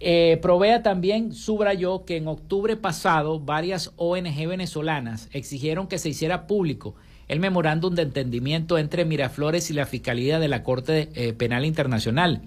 Eh, 0.00 0.38
Provea 0.40 0.82
también 0.82 1.32
subrayó 1.32 2.04
que 2.04 2.16
en 2.16 2.28
octubre 2.28 2.76
pasado 2.76 3.40
varias 3.40 3.92
ONG 3.96 4.46
venezolanas 4.46 5.28
exigieron 5.32 5.88
que 5.88 5.98
se 5.98 6.08
hiciera 6.08 6.46
público 6.46 6.94
el 7.26 7.40
memorándum 7.40 7.94
de 7.94 8.02
entendimiento 8.02 8.78
entre 8.78 9.04
Miraflores 9.04 9.70
y 9.70 9.74
la 9.74 9.86
Fiscalía 9.86 10.38
de 10.38 10.48
la 10.48 10.62
Corte 10.62 11.10
eh, 11.14 11.32
Penal 11.34 11.64
Internacional. 11.64 12.42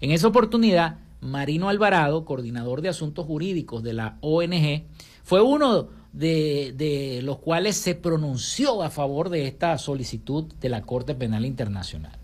En 0.00 0.10
esa 0.10 0.28
oportunidad, 0.28 0.98
Marino 1.20 1.68
Alvarado, 1.68 2.24
coordinador 2.24 2.82
de 2.82 2.90
asuntos 2.90 3.26
jurídicos 3.26 3.82
de 3.82 3.94
la 3.94 4.18
ONG, 4.20 4.84
fue 5.24 5.40
uno 5.40 5.88
de, 6.12 6.72
de 6.76 7.20
los 7.22 7.38
cuales 7.38 7.76
se 7.76 7.94
pronunció 7.94 8.82
a 8.82 8.90
favor 8.90 9.28
de 9.28 9.46
esta 9.46 9.76
solicitud 9.78 10.44
de 10.60 10.68
la 10.68 10.82
Corte 10.82 11.14
Penal 11.14 11.44
Internacional. 11.44 12.18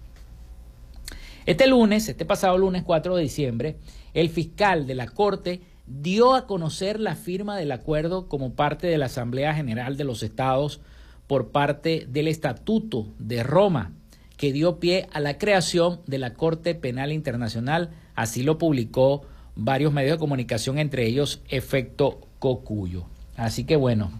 Este 1.46 1.66
lunes, 1.66 2.08
este 2.08 2.26
pasado 2.26 2.58
lunes 2.58 2.82
4 2.82 3.16
de 3.16 3.22
diciembre, 3.22 3.76
el 4.14 4.28
fiscal 4.28 4.86
de 4.86 4.94
la 4.94 5.08
Corte 5.08 5.60
dio 5.86 6.34
a 6.34 6.46
conocer 6.46 7.00
la 7.00 7.14
firma 7.14 7.56
del 7.56 7.72
acuerdo 7.72 8.28
como 8.28 8.52
parte 8.52 8.86
de 8.86 8.98
la 8.98 9.06
Asamblea 9.06 9.54
General 9.54 9.96
de 9.96 10.04
los 10.04 10.22
Estados 10.22 10.80
por 11.26 11.48
parte 11.48 12.06
del 12.08 12.28
Estatuto 12.28 13.06
de 13.18 13.42
Roma, 13.42 13.92
que 14.36 14.52
dio 14.52 14.78
pie 14.78 15.08
a 15.12 15.20
la 15.20 15.38
creación 15.38 16.00
de 16.06 16.18
la 16.18 16.34
Corte 16.34 16.74
Penal 16.74 17.12
Internacional. 17.12 17.90
Así 18.14 18.42
lo 18.42 18.58
publicó 18.58 19.22
varios 19.54 19.92
medios 19.92 20.12
de 20.12 20.20
comunicación, 20.20 20.78
entre 20.78 21.06
ellos 21.06 21.42
Efecto 21.48 22.20
Cocuyo. 22.38 23.04
Así 23.36 23.64
que 23.64 23.76
bueno, 23.76 24.10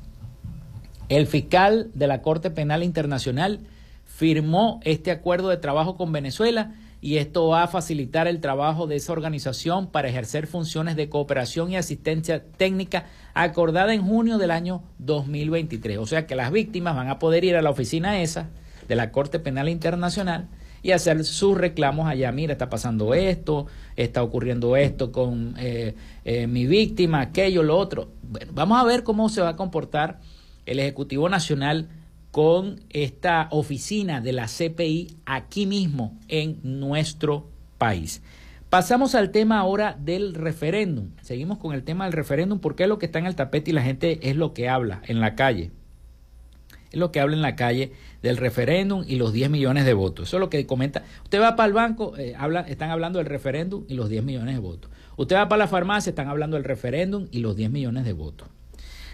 el 1.09 1.27
fiscal 1.27 1.91
de 1.95 2.07
la 2.07 2.21
Corte 2.23 2.51
Penal 2.51 2.83
Internacional 2.83 3.61
firmó 4.05 4.81
este 4.85 5.11
acuerdo 5.11 5.49
de 5.49 5.57
trabajo 5.57 5.97
con 5.97 6.13
Venezuela 6.13 6.75
y 7.01 7.19
esto 7.19 7.49
va 7.49 7.63
a 7.63 7.69
facilitar 7.69 8.27
el 8.27 8.41
trabajo 8.41 8.87
de 8.87 8.97
esa 8.97 9.13
organización 9.13 9.87
para 9.87 10.09
ejercer 10.09 10.47
funciones 10.47 10.97
de 10.97 11.09
cooperación 11.09 11.71
y 11.71 11.77
asistencia 11.77 12.43
técnica 12.43 13.07
acordada 13.35 13.95
en 13.95 14.03
junio 14.03 14.39
del 14.39 14.51
año 14.51 14.83
2023. 14.99 15.99
O 15.99 16.07
sea 16.07 16.27
que 16.27 16.35
las 16.35 16.51
víctimas 16.51 16.97
van 16.97 17.09
a 17.09 17.19
poder 17.19 17.45
ir 17.45 17.57
a 17.57 17.63
la 17.63 17.71
oficina 17.71 18.21
esa 18.21 18.49
de 18.89 18.97
la 18.97 19.13
Corte 19.13 19.39
Penal 19.39 19.69
Internacional 19.69 20.49
y 20.83 20.91
hacer 20.91 21.25
sus 21.25 21.57
reclamos 21.57 22.09
allá. 22.09 22.33
Mira, 22.33 22.53
está 22.53 22.69
pasando 22.69 23.15
esto, 23.15 23.67
está 23.97 24.23
ocurriendo 24.23 24.77
esto 24.77 25.13
con 25.13 25.55
eh, 25.59 25.95
eh, 26.25 26.47
mi 26.47 26.67
víctima, 26.67 27.21
aquello, 27.21 27.63
lo 27.63 27.77
otro. 27.77 28.11
Bueno, 28.23 28.51
vamos 28.55 28.81
a 28.81 28.85
ver 28.85 29.05
cómo 29.05 29.29
se 29.29 29.41
va 29.41 29.51
a 29.51 29.57
comportar 29.57 30.21
el 30.67 30.81
Ejecutivo 30.81 31.29
Nacional 31.29 31.89
con 32.31 32.81
esta 32.91 33.49
oficina 33.51 34.21
de 34.21 34.33
la 34.33 34.47
CPI 34.47 35.17
aquí 35.27 35.67
mismo 35.67 36.19
en 36.29 36.61
nuestro 36.63 37.49
país. 37.79 38.23
Pasamos 38.71 39.15
al 39.15 39.31
tema 39.31 39.59
ahora 39.59 39.97
del 39.99 40.35
referéndum. 40.35 41.11
Seguimos 41.23 41.57
con 41.57 41.73
el 41.73 41.85
tema 41.85 42.05
del 42.05 42.13
referéndum 42.13 42.59
porque 42.59 42.83
es 42.83 42.89
lo 42.89 42.99
que 42.99 43.07
está 43.07 43.19
en 43.19 43.27
el 43.27 43.35
tapete 43.35 43.71
y 43.71 43.75
la 43.75 43.83
gente 43.83 44.29
es 44.29 44.37
lo 44.37 44.53
que 44.53 44.69
habla 44.69 45.01
en 45.07 45.21
la 45.21 45.35
calle. 45.35 45.71
Es 46.91 46.99
lo 46.99 47.11
que 47.11 47.21
habla 47.21 47.35
en 47.35 47.43
la 47.43 47.57
calle 47.57 47.93
del 48.23 48.37
referéndum 48.37 49.05
y 49.07 49.17
los 49.17 49.33
10 49.33 49.49
millones 49.49 49.87
de 49.87 49.95
votos. 49.95 50.29
Eso 50.29 50.37
es 50.37 50.41
lo 50.41 50.51
que 50.51 50.67
comenta. 50.67 51.05
Usted 51.25 51.41
va 51.41 51.57
para 51.57 51.67
el 51.67 51.73
banco, 51.73 52.15
eh, 52.19 52.35
están 52.67 52.91
hablando 52.91 53.19
del 53.19 53.27
referéndum 53.27 53.85
y 53.89 53.95
los 53.95 54.11
10 54.11 54.23
millones 54.23 54.55
de 54.55 54.61
votos. 54.61 54.91
Usted 55.17 55.37
va 55.37 55.49
para 55.49 55.61
la 55.61 55.69
farmacia, 55.69 56.11
están 56.11 56.29
hablando 56.29 56.57
del 56.57 56.65
referéndum 56.65 57.27
y 57.31 57.41
los 57.41 57.57
10 57.57 57.71
millones 57.71 58.05
de 58.05 58.13
votos. 58.13 58.49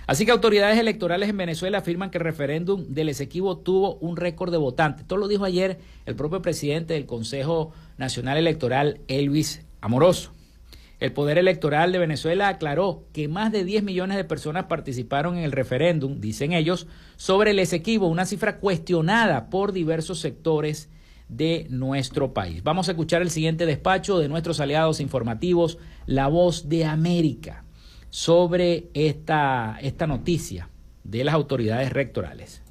Así 0.07 0.27
que 0.27 0.33
autoridades 0.33 0.79
electorales 0.79 1.31
en 1.31 1.37
Venezuela 1.37 1.79
afirman 1.79 2.11
que 2.11 2.19
el 2.19 2.25
referéndum 2.25 2.85
del 2.89 3.09
Esequibo 3.09 3.59
tuvo 3.59 3.97
un 3.97 4.17
récord 4.17 4.53
de 4.53 4.59
votantes. 4.59 5.03
Esto 5.03 5.17
lo 5.17 5.29
dijo 5.29 5.45
ayer 5.45 5.79
el 6.05 6.15
propio 6.15 6.43
presidente 6.43 6.95
del 6.95 7.07
Consejo 7.07 7.73
Nacional 7.97 8.37
Electoral, 8.37 9.01
Elvis 9.09 9.65
Amoroso. 9.81 10.33
El 11.01 11.13
Poder 11.13 11.39
Electoral 11.39 11.91
de 11.91 11.99
Venezuela 11.99 12.49
aclaró 12.49 13.05
que 13.13 13.29
más 13.29 13.51
de 13.51 13.65
10 13.65 13.83
millones 13.83 14.17
de 14.17 14.25
personas 14.25 14.67
participaron 14.67 15.37
en 15.37 15.45
el 15.45 15.53
referéndum, 15.53 16.21
dicen 16.21 16.53
ellos, 16.53 16.87
sobre 17.17 17.51
el 17.51 17.59
Esequibo, 17.59 18.07
una 18.07 18.27
cifra 18.27 18.59
cuestionada 18.59 19.51
por 19.51 19.73
diversos 19.73 20.21
sectores 20.21 20.91
de 21.29 21.67
nuestro 21.71 22.33
país. 22.33 22.63
Vamos 22.63 22.89
a 22.89 22.93
escuchar 22.93 23.23
el 23.23 23.31
siguiente 23.31 23.67
despacho 23.67 24.19
de 24.19 24.29
nuestros 24.29 24.61
aliados 24.61 25.01
informativos, 25.01 25.79
La 26.07 26.29
Voz 26.29 26.69
de 26.69 26.85
América 26.85 27.64
sobre 28.15 28.91
esta, 28.95 29.77
esta 29.83 30.07
noticia 30.07 30.69
de 31.03 31.25
las 31.25 31.35
autoridades 31.35 31.93
rectorales. 31.93 32.63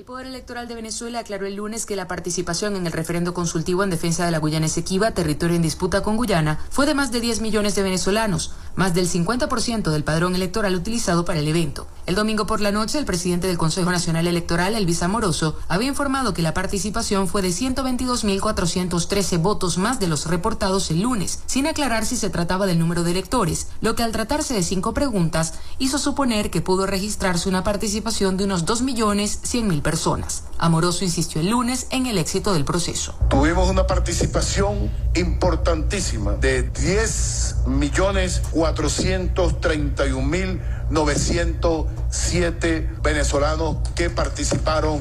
El 0.00 0.06
Poder 0.06 0.28
Electoral 0.28 0.66
de 0.66 0.74
Venezuela 0.74 1.18
aclaró 1.18 1.44
el 1.44 1.56
lunes 1.56 1.84
que 1.84 1.94
la 1.94 2.08
participación 2.08 2.74
en 2.74 2.86
el 2.86 2.92
referendo 2.92 3.34
consultivo 3.34 3.84
en 3.84 3.90
defensa 3.90 4.24
de 4.24 4.30
la 4.30 4.38
Guyana 4.38 4.64
Esequiba, 4.64 5.10
territorio 5.10 5.56
en 5.56 5.60
disputa 5.60 6.02
con 6.02 6.16
Guyana, 6.16 6.58
fue 6.70 6.86
de 6.86 6.94
más 6.94 7.12
de 7.12 7.20
10 7.20 7.42
millones 7.42 7.74
de 7.74 7.82
venezolanos, 7.82 8.52
más 8.76 8.94
del 8.94 9.06
50% 9.06 9.90
del 9.90 10.02
padrón 10.02 10.34
electoral 10.34 10.74
utilizado 10.74 11.26
para 11.26 11.40
el 11.40 11.48
evento. 11.48 11.86
El 12.06 12.14
domingo 12.14 12.46
por 12.46 12.62
la 12.62 12.72
noche, 12.72 12.98
el 12.98 13.04
presidente 13.04 13.46
del 13.46 13.58
Consejo 13.58 13.90
Nacional 13.90 14.26
Electoral, 14.26 14.74
Elvis 14.74 15.02
Amoroso, 15.02 15.58
había 15.68 15.88
informado 15.88 16.32
que 16.32 16.40
la 16.40 16.54
participación 16.54 17.28
fue 17.28 17.42
de 17.42 17.50
122.413 17.50 19.42
votos 19.42 19.76
más 19.76 20.00
de 20.00 20.08
los 20.08 20.24
reportados 20.24 20.90
el 20.90 21.02
lunes, 21.02 21.40
sin 21.44 21.66
aclarar 21.66 22.06
si 22.06 22.16
se 22.16 22.30
trataba 22.30 22.64
del 22.64 22.78
número 22.78 23.04
de 23.04 23.10
electores, 23.10 23.66
lo 23.82 23.94
que 23.96 24.02
al 24.02 24.12
tratarse 24.12 24.54
de 24.54 24.62
cinco 24.62 24.94
preguntas 24.94 25.52
hizo 25.78 25.98
suponer 25.98 26.50
que 26.50 26.62
pudo 26.62 26.86
registrarse 26.86 27.50
una 27.50 27.64
participación 27.64 28.38
de 28.38 28.44
unos 28.44 28.64
2.100.000 28.64 29.82
personas. 29.82 29.89
Amoroso 30.58 31.04
insistió 31.04 31.40
el 31.40 31.50
lunes 31.50 31.86
en 31.90 32.06
el 32.06 32.18
éxito 32.18 32.52
del 32.52 32.64
proceso. 32.64 33.14
Tuvimos 33.28 33.70
una 33.70 33.86
participación 33.86 34.90
importantísima 35.14 36.32
de 36.32 36.64
10 36.64 37.66
millones 37.66 38.42
431 38.52 40.22
mil 40.22 40.60
907 40.90 42.90
venezolanos 43.02 43.78
que 43.94 44.10
participaron. 44.10 45.00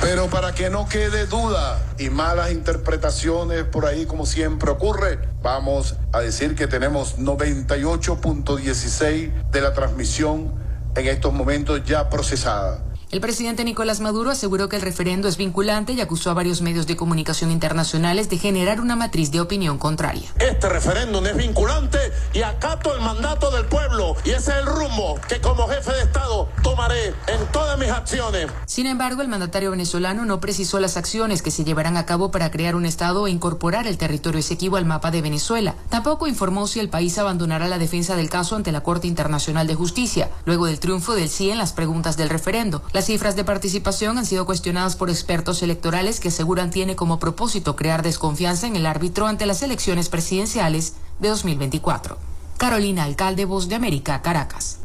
Pero 0.00 0.28
para 0.28 0.54
que 0.54 0.70
no 0.70 0.88
quede 0.88 1.26
duda 1.26 1.82
y 1.98 2.08
malas 2.10 2.52
interpretaciones 2.52 3.64
por 3.64 3.86
ahí 3.86 4.06
como 4.06 4.26
siempre 4.26 4.70
ocurre, 4.70 5.18
vamos 5.42 5.96
a 6.12 6.20
decir 6.20 6.54
que 6.54 6.66
tenemos 6.66 7.18
98.16 7.18 9.50
de 9.50 9.60
la 9.60 9.72
transmisión 9.72 10.54
en 10.94 11.08
estos 11.08 11.32
momentos 11.32 11.82
ya 11.84 12.10
procesada. 12.10 12.84
El 13.10 13.20
presidente 13.20 13.64
Nicolás 13.64 14.00
Maduro 14.00 14.30
aseguró 14.30 14.68
que 14.68 14.76
el 14.76 14.82
referendo 14.82 15.28
es 15.28 15.36
vinculante 15.36 15.92
y 15.92 16.00
acusó 16.00 16.30
a 16.30 16.34
varios 16.34 16.62
medios 16.62 16.86
de 16.86 16.96
comunicación 16.96 17.50
internacionales 17.50 18.28
de 18.28 18.38
generar 18.38 18.80
una 18.80 18.96
matriz 18.96 19.30
de 19.30 19.40
opinión 19.40 19.78
contraria. 19.78 20.28
Este 20.38 20.68
referéndum 20.68 21.24
es 21.26 21.36
vinculante 21.36 21.98
y 22.32 22.42
acato 22.42 22.94
el 22.94 23.00
mandato 23.00 23.50
del 23.50 23.66
pueblo 23.66 24.16
y 24.24 24.30
ese 24.30 24.50
es 24.52 24.58
el 24.58 24.66
rumbo 24.66 25.20
que 25.28 25.40
como 25.40 25.68
jefe 25.68 25.92
de 25.92 26.02
Estado 26.02 26.48
tomaré 26.62 27.08
en 27.28 27.46
todas 27.52 27.78
mis 27.78 27.90
acciones. 27.90 28.48
Sin 28.66 28.86
embargo, 28.86 29.22
el 29.22 29.28
mandatario 29.28 29.70
venezolano 29.70 30.24
no 30.24 30.40
precisó 30.40 30.80
las 30.80 30.96
acciones 30.96 31.42
que 31.42 31.50
se 31.50 31.64
llevarán 31.64 31.96
a 31.96 32.06
cabo 32.06 32.30
para 32.30 32.50
crear 32.50 32.74
un 32.74 32.86
Estado 32.86 33.26
e 33.26 33.30
incorporar 33.30 33.86
el 33.86 33.98
territorio 33.98 34.40
Esequibo 34.40 34.76
al 34.76 34.86
mapa 34.86 35.10
de 35.10 35.22
Venezuela. 35.22 35.74
Tampoco 35.88 36.26
informó 36.26 36.66
si 36.66 36.80
el 36.80 36.88
país 36.88 37.18
abandonará 37.18 37.68
la 37.68 37.78
defensa 37.78 38.16
del 38.16 38.30
caso 38.30 38.56
ante 38.56 38.72
la 38.72 38.82
Corte 38.82 39.06
Internacional 39.06 39.66
de 39.66 39.74
Justicia, 39.74 40.30
luego 40.46 40.66
del 40.66 40.80
triunfo 40.80 41.14
del 41.14 41.28
sí 41.28 41.50
en 41.50 41.58
las 41.58 41.72
preguntas 41.72 42.16
del 42.16 42.30
referendo. 42.30 42.82
Las 42.92 43.03
Las 43.04 43.08
cifras 43.08 43.36
de 43.36 43.44
participación 43.44 44.16
han 44.16 44.24
sido 44.24 44.46
cuestionadas 44.46 44.96
por 44.96 45.10
expertos 45.10 45.62
electorales 45.62 46.20
que 46.20 46.28
aseguran 46.28 46.70
tiene 46.70 46.96
como 46.96 47.18
propósito 47.18 47.76
crear 47.76 48.02
desconfianza 48.02 48.66
en 48.66 48.76
el 48.76 48.86
árbitro 48.86 49.26
ante 49.26 49.44
las 49.44 49.62
elecciones 49.62 50.08
presidenciales 50.08 50.94
de 51.18 51.28
2024. 51.28 52.16
Carolina 52.56 53.04
Alcalde, 53.04 53.44
Voz 53.44 53.68
de 53.68 53.74
América, 53.74 54.22
Caracas. 54.22 54.83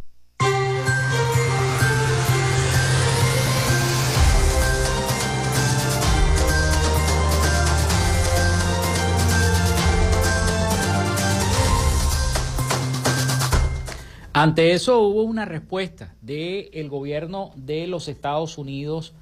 Ante 14.33 14.73
eso 14.73 14.99
hubo 15.01 15.23
una 15.23 15.45
respuesta 15.45 16.13
del 16.21 16.87
gobierno 16.87 17.51
de 17.55 17.87
los 17.87 18.07
Estados 18.07 18.57
Unidos 18.59 19.13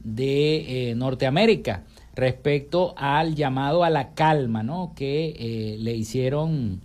de 0.00 0.90
eh, 0.90 0.94
Norteamérica 0.94 1.82
respecto 2.14 2.94
al 2.96 3.34
llamado 3.34 3.82
a 3.82 3.90
la 3.90 4.14
calma 4.14 4.62
¿no? 4.62 4.92
que 4.94 5.34
eh, 5.36 5.76
le 5.80 5.94
hicieron 5.94 6.80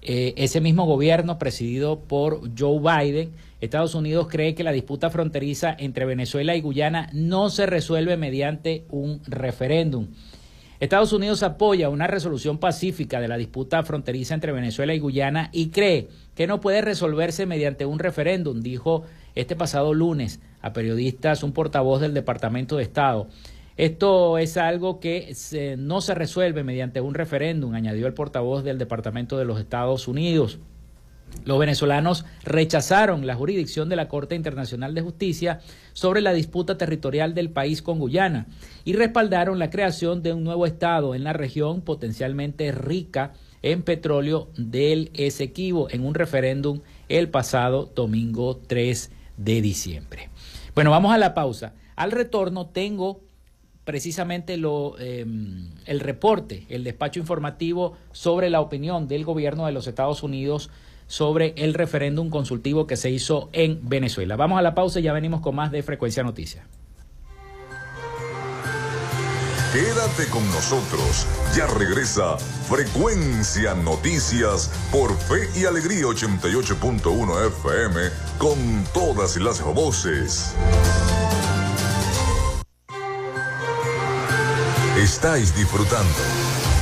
eh, 0.00 0.32
ese 0.38 0.62
mismo 0.62 0.86
gobierno 0.86 1.38
presidido 1.38 2.00
por 2.00 2.40
Joe 2.58 2.78
Biden. 2.80 3.32
Estados 3.60 3.94
Unidos 3.94 4.28
cree 4.30 4.54
que 4.54 4.64
la 4.64 4.72
disputa 4.72 5.10
fronteriza 5.10 5.76
entre 5.78 6.06
Venezuela 6.06 6.56
y 6.56 6.62
Guyana 6.62 7.10
no 7.12 7.50
se 7.50 7.66
resuelve 7.66 8.16
mediante 8.16 8.86
un 8.90 9.20
referéndum. 9.26 10.08
Estados 10.84 11.14
Unidos 11.14 11.42
apoya 11.42 11.88
una 11.88 12.06
resolución 12.06 12.58
pacífica 12.58 13.18
de 13.18 13.26
la 13.26 13.38
disputa 13.38 13.82
fronteriza 13.84 14.34
entre 14.34 14.52
Venezuela 14.52 14.94
y 14.94 14.98
Guyana 14.98 15.48
y 15.50 15.70
cree 15.70 16.08
que 16.34 16.46
no 16.46 16.60
puede 16.60 16.82
resolverse 16.82 17.46
mediante 17.46 17.86
un 17.86 17.98
referéndum, 17.98 18.60
dijo 18.60 19.04
este 19.34 19.56
pasado 19.56 19.94
lunes 19.94 20.40
a 20.60 20.74
periodistas 20.74 21.42
un 21.42 21.52
portavoz 21.52 22.02
del 22.02 22.12
Departamento 22.12 22.76
de 22.76 22.82
Estado. 22.82 23.28
Esto 23.78 24.36
es 24.36 24.58
algo 24.58 25.00
que 25.00 25.34
no 25.78 26.02
se 26.02 26.14
resuelve 26.14 26.62
mediante 26.62 27.00
un 27.00 27.14
referéndum, 27.14 27.74
añadió 27.74 28.06
el 28.06 28.12
portavoz 28.12 28.62
del 28.62 28.76
Departamento 28.76 29.38
de 29.38 29.46
los 29.46 29.58
Estados 29.58 30.06
Unidos. 30.06 30.58
Los 31.44 31.58
venezolanos 31.58 32.24
rechazaron 32.44 33.26
la 33.26 33.34
jurisdicción 33.34 33.88
de 33.88 33.96
la 33.96 34.08
Corte 34.08 34.34
Internacional 34.34 34.94
de 34.94 35.02
Justicia 35.02 35.60
sobre 35.92 36.20
la 36.20 36.32
disputa 36.32 36.78
territorial 36.78 37.34
del 37.34 37.50
país 37.50 37.82
con 37.82 37.98
Guyana 37.98 38.46
y 38.84 38.94
respaldaron 38.94 39.58
la 39.58 39.70
creación 39.70 40.22
de 40.22 40.32
un 40.32 40.44
nuevo 40.44 40.66
Estado 40.66 41.14
en 41.14 41.24
la 41.24 41.32
región 41.32 41.82
potencialmente 41.82 42.72
rica 42.72 43.32
en 43.62 43.82
petróleo 43.82 44.48
del 44.56 45.10
Esequibo 45.14 45.88
en 45.90 46.04
un 46.04 46.14
referéndum 46.14 46.80
el 47.08 47.28
pasado 47.28 47.90
domingo 47.94 48.56
3 48.66 49.10
de 49.36 49.62
diciembre. 49.62 50.30
Bueno, 50.74 50.90
vamos 50.90 51.14
a 51.14 51.18
la 51.18 51.34
pausa. 51.34 51.74
Al 51.96 52.10
retorno 52.10 52.66
tengo 52.66 53.20
precisamente 53.84 54.56
lo, 54.56 54.98
em, 54.98 55.68
el 55.86 56.00
reporte, 56.00 56.66
el 56.68 56.84
despacho 56.84 57.20
informativo 57.20 57.96
sobre 58.12 58.50
la 58.50 58.60
opinión 58.60 59.08
del 59.08 59.24
gobierno 59.24 59.66
de 59.66 59.72
los 59.72 59.86
Estados 59.86 60.22
Unidos 60.22 60.70
sobre 61.06 61.54
el 61.56 61.74
referéndum 61.74 62.30
consultivo 62.30 62.86
que 62.86 62.96
se 62.96 63.10
hizo 63.10 63.50
en 63.52 63.80
Venezuela. 63.88 64.36
Vamos 64.36 64.58
a 64.58 64.62
la 64.62 64.74
pausa 64.74 65.00
y 65.00 65.04
ya 65.04 65.12
venimos 65.12 65.40
con 65.40 65.54
más 65.54 65.70
de 65.70 65.82
Frecuencia 65.82 66.22
Noticias. 66.22 66.64
Quédate 69.74 70.30
con 70.30 70.46
nosotros. 70.52 71.26
Ya 71.56 71.66
regresa 71.66 72.38
Frecuencia 72.38 73.74
Noticias 73.74 74.70
por 74.92 75.12
Fe 75.18 75.48
y 75.58 75.64
Alegría 75.64 76.04
88.1 76.04 77.46
FM 77.48 78.00
con 78.38 78.84
todas 78.94 79.36
las 79.36 79.60
voces. 79.74 80.54
Estáis 84.96 85.56
disfrutando. 85.56 86.43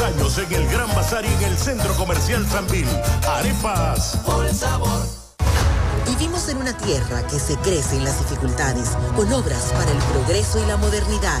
Años 0.00 0.38
en 0.38 0.52
el 0.52 0.66
Gran 0.68 0.88
Bazar 0.94 1.24
y 1.24 1.28
en 1.28 1.50
el 1.50 1.58
Centro 1.58 1.94
Comercial 1.94 2.46
Sanvil. 2.48 2.86
Arepas. 3.28 4.18
Por 4.24 4.48
sabor. 4.52 5.02
Vivimos 6.06 6.48
en 6.48 6.58
una 6.58 6.76
tierra 6.76 7.26
que 7.26 7.38
se 7.38 7.56
crece 7.56 7.96
en 7.96 8.04
las 8.04 8.18
dificultades, 8.18 8.90
con 9.16 9.32
obras 9.32 9.72
para 9.72 9.90
el 9.90 9.98
progreso 9.98 10.62
y 10.62 10.66
la 10.66 10.76
modernidad 10.76 11.40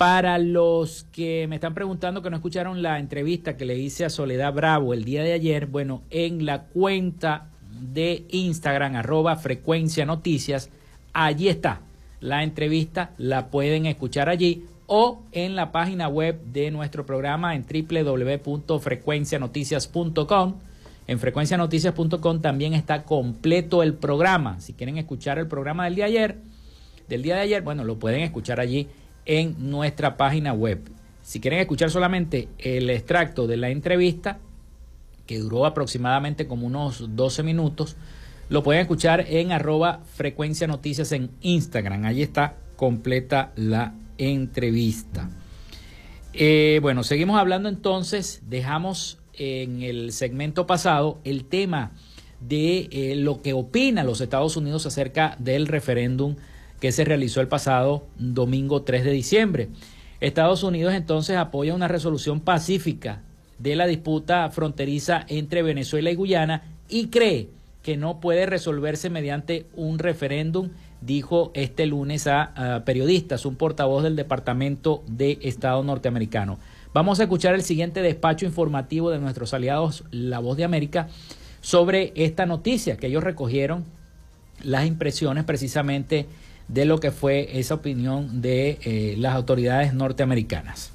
Para 0.04 0.36
los 0.36 1.06
que 1.12 1.46
me 1.48 1.54
están 1.54 1.72
preguntando 1.72 2.20
que 2.20 2.28
no 2.28 2.36
escucharon 2.36 2.82
la 2.82 2.98
entrevista 2.98 3.56
que 3.56 3.64
le 3.64 3.78
hice 3.78 4.04
a 4.04 4.10
Soledad 4.10 4.52
Bravo 4.52 4.92
el 4.92 5.02
día 5.02 5.22
de 5.22 5.32
ayer, 5.32 5.64
bueno, 5.64 6.02
en 6.10 6.44
la 6.44 6.64
cuenta 6.64 7.46
de 7.80 8.26
Instagram, 8.28 8.96
arroba 8.96 9.36
frecuencia 9.36 10.04
noticias, 10.04 10.68
allí 11.14 11.48
está 11.48 11.80
la 12.20 12.42
entrevista, 12.42 13.12
la 13.16 13.46
pueden 13.46 13.86
escuchar 13.86 14.28
allí 14.28 14.66
o 14.88 15.22
en 15.32 15.56
la 15.56 15.72
página 15.72 16.08
web 16.08 16.38
de 16.52 16.70
nuestro 16.70 17.06
programa 17.06 17.54
en 17.54 17.64
www.frecuencianoticias.com. 17.64 20.54
En 21.06 21.18
frecuencianoticias.com 21.18 22.42
también 22.42 22.74
está 22.74 23.04
completo 23.04 23.82
el 23.82 23.94
programa. 23.94 24.60
Si 24.60 24.74
quieren 24.74 24.98
escuchar 24.98 25.38
el 25.38 25.46
programa 25.46 25.86
del 25.86 25.94
día 25.94 26.04
ayer, 26.04 26.36
del 27.08 27.22
día 27.22 27.36
de 27.36 27.40
ayer, 27.40 27.62
bueno, 27.62 27.84
lo 27.84 27.98
pueden 27.98 28.20
escuchar 28.20 28.60
allí 28.60 28.86
en 29.26 29.70
nuestra 29.70 30.16
página 30.16 30.52
web. 30.52 30.80
Si 31.22 31.40
quieren 31.40 31.60
escuchar 31.60 31.90
solamente 31.90 32.48
el 32.58 32.90
extracto 32.90 33.46
de 33.46 33.56
la 33.56 33.70
entrevista, 33.70 34.38
que 35.26 35.38
duró 35.38 35.64
aproximadamente 35.64 36.46
como 36.46 36.66
unos 36.66 37.16
12 37.16 37.42
minutos, 37.42 37.96
lo 38.48 38.62
pueden 38.62 38.82
escuchar 38.82 39.24
en 39.28 39.52
arroba 39.52 40.00
frecuencia 40.14 40.66
noticias 40.66 41.12
en 41.12 41.30
Instagram. 41.40 42.04
Allí 42.04 42.22
está 42.22 42.56
completa 42.76 43.52
la 43.56 43.94
entrevista. 44.18 45.30
Eh, 46.32 46.78
bueno, 46.82 47.04
seguimos 47.04 47.38
hablando 47.38 47.68
entonces, 47.68 48.42
dejamos 48.48 49.18
en 49.32 49.82
el 49.82 50.12
segmento 50.12 50.66
pasado 50.66 51.20
el 51.24 51.44
tema 51.44 51.92
de 52.40 52.88
eh, 52.90 53.14
lo 53.16 53.40
que 53.40 53.52
opina 53.52 54.04
los 54.04 54.20
Estados 54.20 54.56
Unidos 54.56 54.84
acerca 54.86 55.36
del 55.38 55.66
referéndum 55.66 56.36
que 56.84 56.92
se 56.92 57.06
realizó 57.06 57.40
el 57.40 57.48
pasado 57.48 58.04
domingo 58.18 58.82
3 58.82 59.04
de 59.06 59.10
diciembre. 59.10 59.68
Estados 60.20 60.62
Unidos 60.62 60.92
entonces 60.92 61.34
apoya 61.34 61.72
una 61.72 61.88
resolución 61.88 62.40
pacífica 62.40 63.22
de 63.58 63.74
la 63.74 63.86
disputa 63.86 64.50
fronteriza 64.50 65.24
entre 65.28 65.62
Venezuela 65.62 66.10
y 66.10 66.14
Guyana 66.14 66.64
y 66.90 67.06
cree 67.06 67.48
que 67.82 67.96
no 67.96 68.20
puede 68.20 68.44
resolverse 68.44 69.08
mediante 69.08 69.64
un 69.74 69.98
referéndum, 69.98 70.72
dijo 71.00 71.52
este 71.54 71.86
lunes 71.86 72.26
a, 72.26 72.82
periodistas, 72.84 73.46
un 73.46 73.56
portavoz 73.56 74.02
del 74.02 74.14
Departamento 74.14 75.02
de 75.06 75.38
Estado 75.40 75.82
norteamericano. 75.84 76.58
Vamos 76.92 77.18
a 77.18 77.22
escuchar 77.22 77.54
el 77.54 77.62
siguiente 77.62 78.02
despacho 78.02 78.44
informativo 78.44 79.08
de 79.08 79.20
nuestros 79.20 79.54
aliados 79.54 80.04
La 80.10 80.38
Voz 80.38 80.58
de 80.58 80.64
América 80.64 81.08
sobre 81.62 82.12
esta 82.14 82.44
noticia 82.44 82.98
que 82.98 83.06
ellos 83.06 83.24
recogieron 83.24 83.86
las 84.62 84.84
impresiones 84.84 85.44
precisamente 85.44 86.26
de 86.68 86.84
lo 86.84 87.00
que 87.00 87.10
fue 87.10 87.58
esa 87.58 87.74
opinión 87.74 88.40
de 88.40 88.78
eh, 88.82 89.14
las 89.18 89.34
autoridades 89.34 89.94
norteamericanas. 89.94 90.90